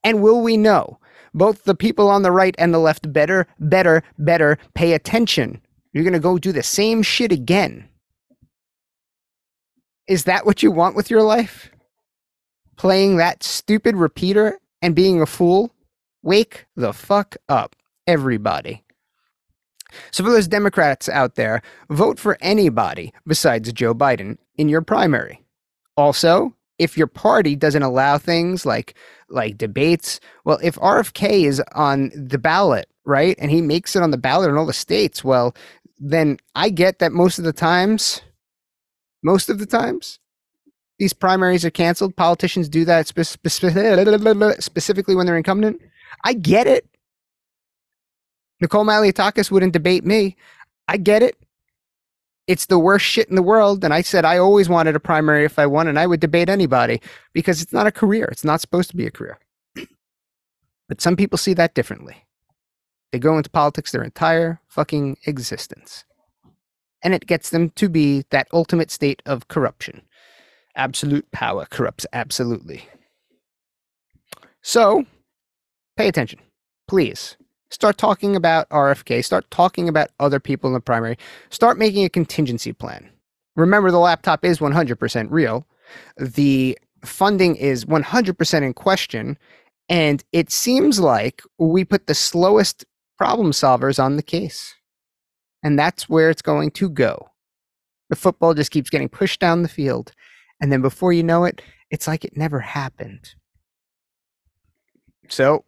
And 0.04 0.22
will 0.22 0.42
we 0.42 0.58
know? 0.58 1.00
Both 1.34 1.64
the 1.64 1.76
people 1.76 2.10
on 2.10 2.24
the 2.24 2.32
right 2.32 2.56
and 2.58 2.74
the 2.74 2.80
left 2.80 3.12
better, 3.14 3.46
better, 3.60 4.04
better 4.18 4.58
pay 4.74 4.94
attention. 4.94 5.62
You're 5.94 6.04
going 6.04 6.14
to 6.14 6.20
go 6.20 6.38
do 6.38 6.52
the 6.52 6.64
same 6.64 7.04
shit 7.04 7.32
again. 7.32 7.88
Is 10.08 10.24
that 10.24 10.46
what 10.46 10.64
you 10.64 10.72
want 10.72 10.96
with 10.96 11.12
your 11.12 11.22
life? 11.22 11.70
Playing 12.78 13.18
that 13.18 13.44
stupid 13.44 13.96
repeater 13.96 14.60
and 14.82 14.96
being 14.96 15.22
a 15.22 15.26
fool? 15.26 15.72
Wake 16.24 16.66
the 16.76 16.94
fuck 16.94 17.38
up, 17.48 17.76
everybody. 18.08 18.84
So, 20.12 20.24
for 20.24 20.32
those 20.32 20.48
Democrats 20.48 21.10
out 21.10 21.36
there, 21.36 21.62
vote 21.90 22.20
for 22.20 22.38
anybody 22.42 23.14
besides 23.28 23.72
Joe 23.74 23.94
Biden 23.94 24.38
in 24.58 24.70
your 24.70 24.82
primary. 24.82 25.44
Also, 25.98 26.56
if 26.78 26.98
your 26.98 27.08
party 27.08 27.56
doesn't 27.56 27.84
allow 27.84 28.18
things 28.18 28.66
like 28.66 28.96
like 29.30 29.58
debates, 29.58 30.20
well, 30.46 30.60
if 30.64 30.76
RFK 30.76 31.46
is 31.46 31.62
on 31.76 32.12
the 32.16 32.40
ballot, 32.40 32.90
right, 33.06 33.36
and 33.40 33.52
he 33.52 33.62
makes 33.62 33.96
it 33.96 34.02
on 34.02 34.12
the 34.12 34.18
ballot 34.18 34.50
in 34.50 34.58
all 34.58 34.66
the 34.66 34.74
states, 34.74 35.24
well, 35.24 35.56
then 36.00 36.38
I 36.56 36.70
get 36.70 37.00
that 37.00 37.12
most 37.12 37.38
of 37.38 37.46
the 37.46 37.54
times, 37.54 38.22
most 39.24 39.50
of 39.50 39.60
the 39.60 39.66
times, 39.66 40.20
these 40.98 41.14
primaries 41.14 41.64
are 41.64 41.70
canceled. 41.70 42.16
Politicians 42.16 42.70
do 42.70 42.86
that 42.86 43.08
spe- 43.08 43.22
spe- 43.22 44.60
specifically 44.60 45.16
when 45.16 45.26
they're 45.26 45.38
incumbent. 45.38 45.82
I 46.24 46.34
get 46.34 46.68
it. 46.68 46.89
Nicole 48.62 48.86
Malliotakis 48.86 49.52
wouldn't 49.52 49.74
debate 49.74 50.06
me. 50.06 50.36
I 50.88 50.98
get 50.98 51.24
it. 51.24 51.38
It's 52.48 52.66
the 52.66 52.80
worst 52.80 53.06
shit 53.06 53.30
in 53.30 53.36
the 53.36 53.44
world. 53.44 53.84
And 53.84 53.94
I 53.94 54.02
said 54.02 54.26
I 54.26 54.38
always 54.38 54.68
wanted 54.68 54.96
a 54.96 55.00
primary 55.00 55.46
if 55.46 55.60
I 55.60 55.66
won, 55.66 55.88
and 55.88 56.00
I 56.00 56.08
would 56.08 56.20
debate 56.20 56.50
anybody 56.50 57.02
because 57.34 57.62
it's 57.62 57.74
not 57.74 57.88
a 57.88 57.92
career. 57.92 58.26
It's 58.32 58.44
not 58.44 58.62
supposed 58.62 58.90
to 58.90 58.98
be 58.98 59.06
a 59.06 59.12
career. 59.12 59.40
But 60.90 61.02
some 61.02 61.16
people 61.16 61.38
see 61.38 61.54
that 61.54 61.76
differently. 61.76 62.26
They 63.12 63.20
go 63.20 63.38
into 63.38 63.50
politics 63.50 63.92
their 63.92 64.04
entire 64.04 64.60
fucking 64.68 65.18
existence. 65.26 66.04
And 67.04 67.14
it 67.14 67.28
gets 67.28 67.52
them 67.52 67.70
to 67.72 67.90
be 67.90 68.26
that 68.32 68.48
ultimate 68.52 68.92
state 68.92 69.22
of 69.26 69.48
corruption. 69.48 70.02
Absolute 70.76 71.30
power 71.32 71.66
corrupts 71.70 72.06
absolutely. 72.14 72.88
So, 74.62 75.06
pay 75.96 76.08
attention, 76.08 76.40
please. 76.88 77.38
Start 77.72 77.98
talking 77.98 78.36
about 78.36 78.68
RFK. 78.70 79.24
Start 79.24 79.50
talking 79.52 79.88
about 79.88 80.10
other 80.20 80.40
people 80.40 80.68
in 80.68 80.74
the 80.74 80.80
primary. 80.80 81.18
Start 81.50 81.78
making 81.78 82.04
a 82.04 82.10
contingency 82.10 82.74
plan. 82.74 83.10
Remember, 83.56 83.92
the 83.92 84.00
laptop 84.00 84.44
is 84.44 84.60
100% 84.60 85.28
real. 85.30 85.68
The 86.18 86.78
funding 87.04 87.56
is 87.56 87.86
100% 87.86 88.62
in 88.64 88.74
question. 88.74 89.38
And 89.88 90.24
it 90.32 90.52
seems 90.52 91.00
like 91.00 91.42
we 91.58 91.84
put 91.84 92.08
the 92.08 92.16
slowest 92.16 92.86
problem 93.18 93.52
solvers 93.52 94.02
on 94.02 94.16
the 94.16 94.24
case. 94.24 94.76
And 95.64 95.78
that's 95.78 96.08
where 96.08 96.30
it's 96.30 96.42
going 96.42 96.72
to 96.72 96.90
go. 96.90 97.30
The 98.10 98.16
football 98.16 98.54
just 98.54 98.72
keeps 98.72 98.90
getting 98.90 99.10
pushed 99.10 99.40
down 99.40 99.62
the 99.62 99.70
field. 99.70 100.14
And 100.62 100.72
then 100.72 100.82
before 100.82 101.14
you 101.14 101.24
know 101.24 101.44
it, 101.44 101.62
it's 101.92 102.08
like 102.08 102.24
it 102.24 102.38
never 102.38 102.60
happened. 102.60 103.36
So 105.28 105.66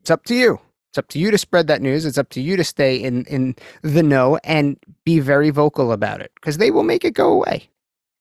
it's 0.00 0.10
up 0.10 0.24
to 0.26 0.34
you. 0.34 0.60
It's 0.92 0.98
up 0.98 1.08
to 1.08 1.18
you 1.18 1.30
to 1.30 1.38
spread 1.38 1.68
that 1.68 1.80
news. 1.80 2.04
It's 2.04 2.18
up 2.18 2.28
to 2.30 2.42
you 2.42 2.54
to 2.54 2.64
stay 2.64 2.96
in, 2.96 3.24
in 3.24 3.56
the 3.80 4.02
know 4.02 4.38
and 4.44 4.76
be 5.06 5.20
very 5.20 5.48
vocal 5.48 5.90
about 5.90 6.20
it 6.20 6.32
because 6.34 6.58
they 6.58 6.70
will 6.70 6.82
make 6.82 7.02
it 7.02 7.14
go 7.14 7.32
away. 7.32 7.70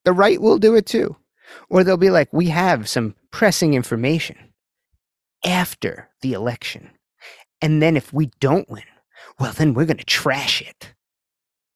The 0.05 0.13
right 0.13 0.41
will 0.41 0.57
do 0.57 0.75
it 0.75 0.85
too. 0.85 1.17
Or 1.69 1.83
they'll 1.83 1.97
be 1.97 2.09
like, 2.09 2.31
we 2.31 2.47
have 2.47 2.87
some 2.87 3.13
pressing 3.29 3.73
information 3.73 4.37
after 5.45 6.07
the 6.21 6.31
election. 6.31 6.91
And 7.61 7.81
then 7.81 7.97
if 7.97 8.13
we 8.13 8.31
don't 8.39 8.69
win, 8.69 8.83
well, 9.37 9.51
then 9.51 9.73
we're 9.73 9.85
going 9.85 9.97
to 9.97 10.05
trash 10.05 10.61
it. 10.61 10.93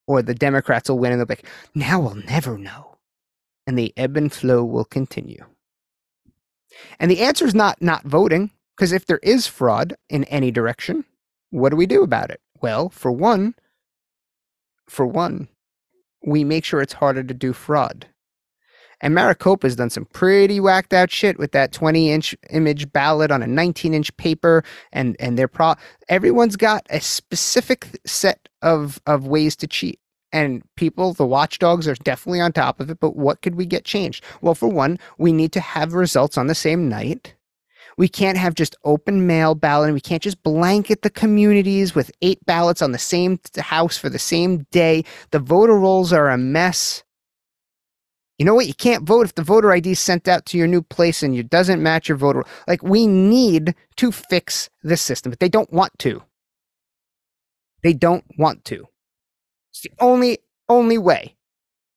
Or 0.07 0.21
the 0.21 0.33
Democrats 0.33 0.89
will 0.89 0.97
win 0.97 1.11
and 1.11 1.19
they'll 1.19 1.25
be 1.25 1.33
like, 1.33 1.49
now 1.75 1.99
we'll 1.99 2.15
never 2.15 2.57
know. 2.57 2.95
And 3.67 3.77
the 3.77 3.93
ebb 3.97 4.15
and 4.15 4.31
flow 4.31 4.63
will 4.63 4.85
continue. 4.85 5.43
And 7.01 7.11
the 7.11 7.19
answer 7.19 7.45
is 7.45 7.53
not 7.53 7.81
not 7.81 8.03
voting. 8.03 8.51
Because 8.75 8.91
if 8.91 9.05
there 9.05 9.19
is 9.23 9.47
fraud 9.47 9.95
in 10.09 10.25
any 10.25 10.51
direction, 10.51 11.05
what 11.49 11.69
do 11.69 11.75
we 11.75 11.85
do 11.85 12.03
about 12.03 12.29
it? 12.29 12.41
Well, 12.61 12.89
for 12.89 13.11
one, 13.11 13.55
for 14.87 15.05
one, 15.05 15.47
we 16.25 16.43
make 16.43 16.65
sure 16.65 16.81
it's 16.81 16.93
harder 16.93 17.23
to 17.23 17.33
do 17.33 17.53
fraud. 17.53 18.07
And 19.01 19.13
Maricopa's 19.13 19.75
done 19.75 19.89
some 19.89 20.05
pretty 20.05 20.59
whacked 20.59 20.93
out 20.93 21.11
shit 21.11 21.37
with 21.37 21.51
that 21.51 21.71
20 21.71 22.11
inch 22.11 22.35
image 22.49 22.91
ballot 22.91 23.31
on 23.31 23.43
a 23.43 23.47
19 23.47 23.93
inch 23.93 24.15
paper. 24.17 24.63
And, 24.91 25.15
and 25.19 25.37
they're 25.37 25.47
pro, 25.47 25.75
everyone's 26.09 26.55
got 26.55 26.85
a 26.89 27.01
specific 27.01 27.99
set 28.05 28.49
of, 28.61 29.01
of 29.05 29.27
ways 29.27 29.55
to 29.57 29.67
cheat. 29.67 29.99
And 30.31 30.63
people, 30.75 31.13
the 31.13 31.25
watchdogs 31.25 31.87
are 31.87 31.95
definitely 31.95 32.41
on 32.41 32.51
top 32.51 32.79
of 32.79 32.89
it. 32.89 32.99
But 32.99 33.15
what 33.15 33.41
could 33.41 33.55
we 33.55 33.65
get 33.65 33.85
changed? 33.85 34.23
Well, 34.41 34.55
for 34.55 34.67
one, 34.67 34.97
we 35.17 35.31
need 35.31 35.51
to 35.53 35.61
have 35.61 35.93
results 35.93 36.37
on 36.37 36.47
the 36.47 36.55
same 36.55 36.89
night. 36.89 37.35
We 37.97 38.07
can't 38.09 38.37
have 38.37 38.55
just 38.55 38.75
open 38.83 39.25
mail 39.25 39.55
ballot. 39.55 39.93
We 39.93 40.01
can't 40.01 40.21
just 40.21 40.43
blanket 40.43 41.01
the 41.01 41.09
communities 41.09 41.95
with 41.95 42.11
eight 42.21 42.45
ballots 42.45 42.81
on 42.81 42.91
the 42.91 42.97
same 42.97 43.39
house 43.57 43.97
for 43.97 44.09
the 44.09 44.19
same 44.19 44.65
day. 44.71 45.05
The 45.31 45.39
voter 45.39 45.75
rolls 45.75 46.11
are 46.11 46.29
a 46.29 46.37
mess. 46.37 47.03
You 48.37 48.45
know 48.45 48.53
what? 48.53 48.67
You 48.67 48.73
can't 48.73 49.07
vote 49.07 49.25
if 49.25 49.35
the 49.35 49.43
voter 49.43 49.71
ID 49.71 49.91
is 49.91 49.99
sent 49.99 50.27
out 50.27 50.45
to 50.47 50.57
your 50.57 50.67
new 50.67 50.81
place 50.81 51.23
and 51.23 51.33
it 51.35 51.49
doesn't 51.49 51.81
match 51.81 52.09
your 52.09 52.17
voter. 52.17 52.43
Like 52.67 52.83
we 52.83 53.07
need 53.07 53.75
to 53.95 54.11
fix 54.11 54.69
this 54.83 55.01
system, 55.01 55.29
but 55.29 55.39
they 55.39 55.49
don't 55.49 55.71
want 55.71 55.97
to. 55.99 56.21
They 57.81 57.93
don't 57.93 58.25
want 58.37 58.65
to. 58.65 58.87
It's 59.71 59.81
the 59.81 59.91
only 60.01 60.39
only 60.67 60.97
way. 60.97 61.35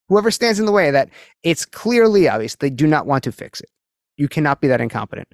Whoever 0.09 0.31
stands 0.31 0.61
in 0.61 0.67
the 0.67 0.73
way 0.73 0.87
of 0.89 0.93
that, 0.93 1.11
it's 1.43 1.67
clearly 1.67 2.29
obvious 2.29 2.55
they 2.55 2.71
do 2.71 2.87
not 2.87 3.07
want 3.07 3.25
to 3.25 3.33
fix 3.33 3.61
it. 3.61 3.69
You 4.17 4.29
cannot 4.29 4.61
be 4.61 4.69
that 4.69 4.81
incompetent. 4.81 5.29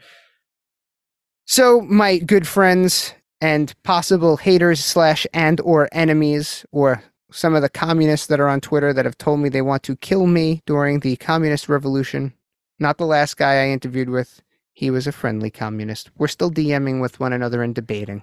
So, 1.46 1.82
my 1.82 2.18
good 2.18 2.48
friends 2.48 3.12
and 3.40 3.74
possible 3.82 4.38
haters 4.38 4.82
slash 4.82 5.26
and 5.34 5.60
or 5.60 5.88
enemies 5.92 6.64
or 6.72 7.02
some 7.30 7.54
of 7.54 7.60
the 7.60 7.68
communists 7.68 8.28
that 8.28 8.40
are 8.40 8.48
on 8.48 8.60
Twitter 8.60 8.94
that 8.94 9.04
have 9.04 9.18
told 9.18 9.40
me 9.40 9.48
they 9.48 9.60
want 9.60 9.82
to 9.82 9.96
kill 9.96 10.26
me 10.26 10.62
during 10.64 11.00
the 11.00 11.16
communist 11.16 11.68
revolution. 11.68 12.32
Not 12.78 12.96
the 12.96 13.06
last 13.06 13.36
guy 13.36 13.62
I 13.62 13.68
interviewed 13.68 14.08
with. 14.08 14.40
He 14.72 14.90
was 14.90 15.06
a 15.06 15.12
friendly 15.12 15.50
communist. 15.50 16.10
We're 16.16 16.28
still 16.28 16.50
DMing 16.50 17.00
with 17.00 17.20
one 17.20 17.32
another 17.32 17.62
and 17.62 17.74
debating. 17.74 18.22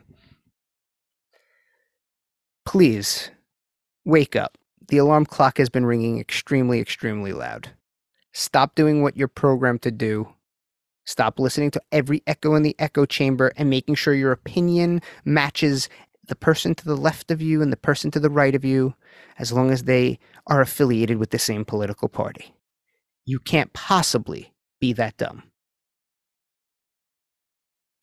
Please 2.66 3.30
wake 4.04 4.36
up. 4.36 4.58
The 4.88 4.98
alarm 4.98 5.26
clock 5.26 5.60
has 5.60 5.70
been 5.70 5.86
ringing 5.86 6.20
extremely, 6.20 6.80
extremely 6.80 7.34
loud. 7.34 7.70
Stop 8.34 8.76
doing 8.76 9.04
what 9.04 9.16
you're 9.16 9.28
programmed 9.28 9.84
to 9.84 9.92
do 9.92 10.34
Stop 11.12 11.41
listening 11.41 11.71
to 11.71 11.82
every 11.91 12.24
echo 12.26 12.56
in 12.56 12.63
the 12.63 12.74
echo 12.80 13.06
chamber 13.06 13.52
and 13.58 13.69
making 13.69 13.95
sure 13.95 14.13
your 14.13 14.32
opinion 14.32 15.02
matches 15.26 15.89
the 16.28 16.38
person 16.38 16.74
to 16.74 16.86
the 16.86 16.95
left 16.95 17.32
of 17.32 17.41
you 17.41 17.62
and 17.62 17.69
the 17.69 17.76
person 17.76 18.12
to 18.12 18.19
the 18.21 18.30
right 18.30 18.56
of 18.56 18.63
you, 18.63 18.95
as 19.38 19.52
long 19.52 19.71
as 19.71 19.84
they 19.84 20.17
are 20.47 20.62
affiliated 20.62 21.17
with 21.17 21.32
the 21.32 21.38
same 21.38 21.65
political 21.65 22.08
party. 22.08 22.56
You 23.26 23.39
can't 23.39 23.74
possibly 23.74 24.54
be 24.80 24.93
that 24.93 25.17
dumb. 25.17 25.43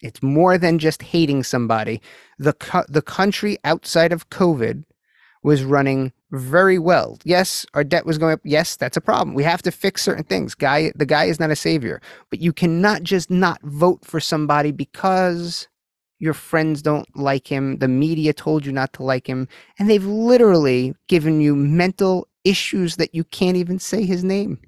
It's 0.03 0.23
more 0.23 0.59
than 0.59 0.79
just 0.79 1.03
hating 1.03 1.45
somebody. 1.45 2.03
The, 2.39 2.53
co- 2.53 2.85
the 2.91 3.01
country 3.01 3.57
outside 3.65 4.13
of 4.13 4.29
COVID 4.29 4.85
was 5.43 5.65
running 5.65 6.13
very 6.31 6.79
well. 6.79 7.19
Yes, 7.25 7.65
our 7.75 7.85
debt 7.85 8.07
was 8.07 8.19
going 8.19 8.35
up. 8.35 8.41
Yes, 8.45 8.77
that's 8.77 8.97
a 8.97 9.01
problem. 9.01 9.35
We 9.35 9.45
have 9.45 9.63
to 9.63 9.71
fix 9.71 10.03
certain 10.03 10.25
things. 10.25 10.55
Guy, 10.55 10.93
the 10.95 11.07
guy 11.07 11.25
is 11.25 11.41
not 11.41 11.51
a 11.51 11.57
savior, 11.57 12.01
but 12.31 12.41
you 12.41 12.53
cannot 12.53 13.03
just 13.03 13.31
not 13.31 13.61
vote 13.63 14.05
for 14.05 14.21
somebody 14.21 14.71
because 14.71 15.69
your 16.19 16.35
friends 16.35 16.83
don't 16.83 17.09
like 17.17 17.47
him. 17.47 17.79
The 17.79 17.89
media 17.89 18.33
told 18.33 18.67
you 18.67 18.73
not 18.73 18.93
to 18.95 19.03
like 19.03 19.27
him, 19.27 19.49
and 19.79 19.89
they've 19.89 20.05
literally 20.05 20.95
given 21.09 21.41
you 21.41 21.57
mental 21.57 22.29
issues 22.45 22.97
that 22.97 23.15
you 23.15 23.25
can't 23.25 23.57
even 23.57 23.79
say 23.79 24.05
his 24.05 24.25
name. 24.25 24.59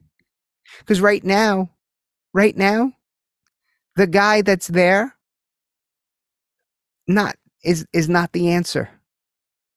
Because 0.79 1.01
right 1.01 1.25
now, 1.25 1.71
right 2.33 2.57
now, 2.57 2.93
the 3.97 4.07
guy 4.07 4.43
that's 4.43 4.69
there 4.69 5.17
not 7.09 7.37
is 7.65 7.87
is 7.93 8.09
not 8.09 8.33
the 8.33 8.51
answer. 8.51 8.89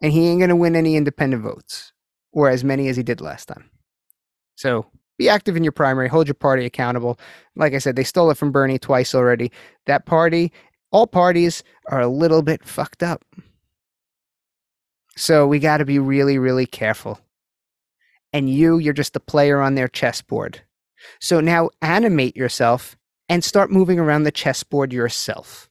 And 0.03 0.13
he 0.13 0.27
ain't 0.27 0.39
gonna 0.39 0.55
win 0.55 0.75
any 0.75 0.95
independent 0.95 1.41
votes 1.41 1.93
or 2.31 2.49
as 2.49 2.63
many 2.63 2.89
as 2.89 2.97
he 2.97 3.03
did 3.03 3.21
last 3.21 3.47
time. 3.47 3.71
So 4.55 4.85
be 5.17 5.29
active 5.29 5.55
in 5.55 5.63
your 5.63 5.71
primary, 5.71 6.07
hold 6.07 6.27
your 6.27 6.33
party 6.35 6.65
accountable. 6.65 7.19
Like 7.55 7.73
I 7.73 7.77
said, 7.77 7.95
they 7.95 8.03
stole 8.03 8.29
it 8.31 8.37
from 8.37 8.51
Bernie 8.51 8.79
twice 8.79 9.15
already. 9.15 9.51
That 9.85 10.05
party, 10.05 10.51
all 10.91 11.07
parties 11.07 11.63
are 11.87 12.01
a 12.01 12.07
little 12.07 12.41
bit 12.41 12.63
fucked 12.65 13.03
up. 13.03 13.23
So 15.15 15.45
we 15.47 15.59
got 15.59 15.77
to 15.77 15.85
be 15.85 15.99
really, 15.99 16.37
really 16.37 16.65
careful. 16.65 17.19
And 18.31 18.49
you, 18.49 18.79
you're 18.79 18.93
just 18.93 19.15
a 19.15 19.19
player 19.19 19.61
on 19.61 19.75
their 19.75 19.87
chessboard. 19.87 20.61
So 21.19 21.39
now 21.39 21.69
animate 21.81 22.35
yourself 22.35 22.97
and 23.29 23.43
start 23.43 23.71
moving 23.71 23.99
around 23.99 24.23
the 24.23 24.31
chessboard 24.31 24.91
yourself. 24.91 25.69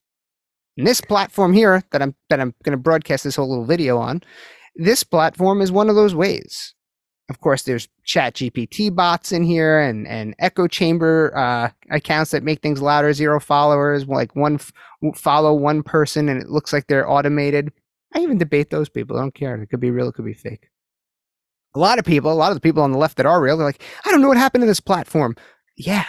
And 0.76 0.86
this 0.86 1.00
platform 1.00 1.52
here 1.52 1.82
that 1.92 2.02
I'm 2.02 2.14
that 2.30 2.40
I'm 2.40 2.54
going 2.64 2.76
to 2.76 2.82
broadcast 2.82 3.24
this 3.24 3.36
whole 3.36 3.48
little 3.48 3.66
video 3.66 3.98
on, 3.98 4.22
this 4.76 5.04
platform 5.04 5.60
is 5.60 5.70
one 5.72 5.88
of 5.88 5.96
those 5.96 6.14
ways. 6.14 6.74
Of 7.28 7.40
course, 7.40 7.62
there's 7.62 7.88
Chat 8.04 8.34
GPT 8.34 8.94
bots 8.94 9.32
in 9.32 9.44
here 9.44 9.80
and 9.80 10.06
and 10.08 10.34
echo 10.38 10.66
chamber 10.66 11.32
uh, 11.36 11.70
accounts 11.90 12.30
that 12.32 12.42
make 12.42 12.60
things 12.60 12.82
louder. 12.82 13.12
Zero 13.12 13.40
followers, 13.40 14.06
like 14.06 14.34
one 14.34 14.54
f- 14.54 14.72
follow 15.14 15.54
one 15.54 15.82
person, 15.82 16.28
and 16.28 16.40
it 16.42 16.48
looks 16.48 16.72
like 16.72 16.86
they're 16.86 17.08
automated. 17.08 17.72
I 18.14 18.20
even 18.20 18.38
debate 18.38 18.70
those 18.70 18.88
people. 18.88 19.16
I 19.16 19.20
don't 19.20 19.34
care. 19.34 19.60
It 19.60 19.68
could 19.68 19.80
be 19.80 19.90
real. 19.90 20.08
It 20.08 20.14
could 20.14 20.24
be 20.26 20.34
fake. 20.34 20.68
A 21.74 21.78
lot 21.78 21.98
of 21.98 22.04
people, 22.04 22.30
a 22.30 22.34
lot 22.34 22.50
of 22.50 22.56
the 22.56 22.60
people 22.60 22.82
on 22.82 22.92
the 22.92 22.98
left 22.98 23.16
that 23.16 23.24
are 23.24 23.40
real, 23.40 23.56
they're 23.56 23.66
like, 23.66 23.82
I 24.04 24.10
don't 24.10 24.20
know 24.20 24.28
what 24.28 24.36
happened 24.36 24.62
to 24.62 24.66
this 24.66 24.80
platform. 24.80 25.36
Yeah, 25.76 26.04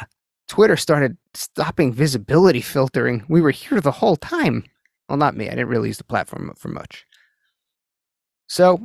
Twitter 0.47 0.77
started 0.77 1.17
stopping 1.33 1.93
visibility 1.93 2.61
filtering. 2.61 3.23
We 3.27 3.41
were 3.41 3.51
here 3.51 3.81
the 3.81 3.91
whole 3.91 4.17
time. 4.17 4.65
Well, 5.09 5.17
not 5.17 5.35
me. 5.35 5.47
I 5.47 5.51
didn't 5.51 5.69
really 5.69 5.89
use 5.89 5.97
the 5.97 6.03
platform 6.03 6.51
for 6.57 6.69
much. 6.69 7.05
So, 8.47 8.79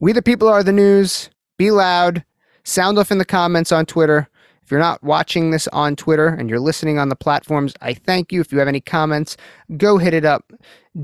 we 0.00 0.12
the 0.12 0.22
people 0.22 0.48
are 0.48 0.62
the 0.62 0.72
news. 0.72 1.30
Be 1.58 1.70
loud. 1.70 2.24
Sound 2.64 2.98
off 2.98 3.10
in 3.10 3.18
the 3.18 3.24
comments 3.24 3.72
on 3.72 3.86
Twitter. 3.86 4.28
If 4.62 4.70
you're 4.70 4.80
not 4.80 5.02
watching 5.02 5.50
this 5.50 5.66
on 5.68 5.96
Twitter 5.96 6.28
and 6.28 6.48
you're 6.48 6.60
listening 6.60 6.98
on 6.98 7.08
the 7.08 7.16
platforms, 7.16 7.74
I 7.80 7.94
thank 7.94 8.32
you. 8.32 8.40
If 8.40 8.52
you 8.52 8.58
have 8.58 8.68
any 8.68 8.80
comments, 8.80 9.36
go 9.76 9.98
hit 9.98 10.14
it 10.14 10.24
up. 10.24 10.52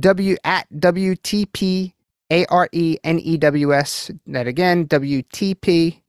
W 0.01 0.37
at 0.45 0.69
WTP 0.79 1.93
A 2.31 2.47
R 2.47 2.69
E 2.73 2.97
N 3.05 3.19
E 3.19 3.37
W 3.37 3.75
S. 3.75 4.11
That 4.27 4.47
again, 4.47 4.87
WTP 4.87 6.01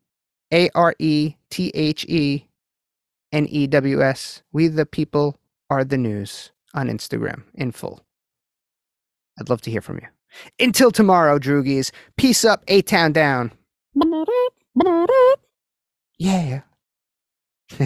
A 0.53 0.69
R 0.75 0.95
E 0.99 1.35
T 1.49 1.71
H 1.73 2.05
E 2.05 2.46
N 3.31 3.47
E 3.49 3.67
W 3.67 4.03
S. 4.03 4.43
We 4.51 4.67
the 4.67 4.85
people 4.85 5.39
are 5.69 5.83
the 5.83 5.97
news 5.97 6.51
on 6.73 6.87
Instagram 6.87 7.43
in 7.53 7.71
full. 7.71 8.03
I'd 9.39 9.49
love 9.49 9.61
to 9.61 9.71
hear 9.71 9.81
from 9.81 9.97
you. 9.97 10.07
Until 10.59 10.91
tomorrow, 10.91 11.39
Droogies. 11.39 11.91
Peace 12.17 12.43
up, 12.45 12.63
A 12.67 12.81
Town 12.81 13.11
down. 13.11 13.51
Yeah. 16.17 16.61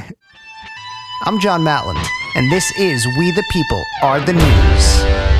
I'm 1.25 1.39
John 1.39 1.61
Matland, 1.61 2.03
and 2.35 2.51
this 2.51 2.71
is 2.77 3.05
We 3.17 3.31
the 3.31 3.43
People 3.51 3.83
Are 4.01 4.19
the 4.19 4.33
News. 4.33 5.30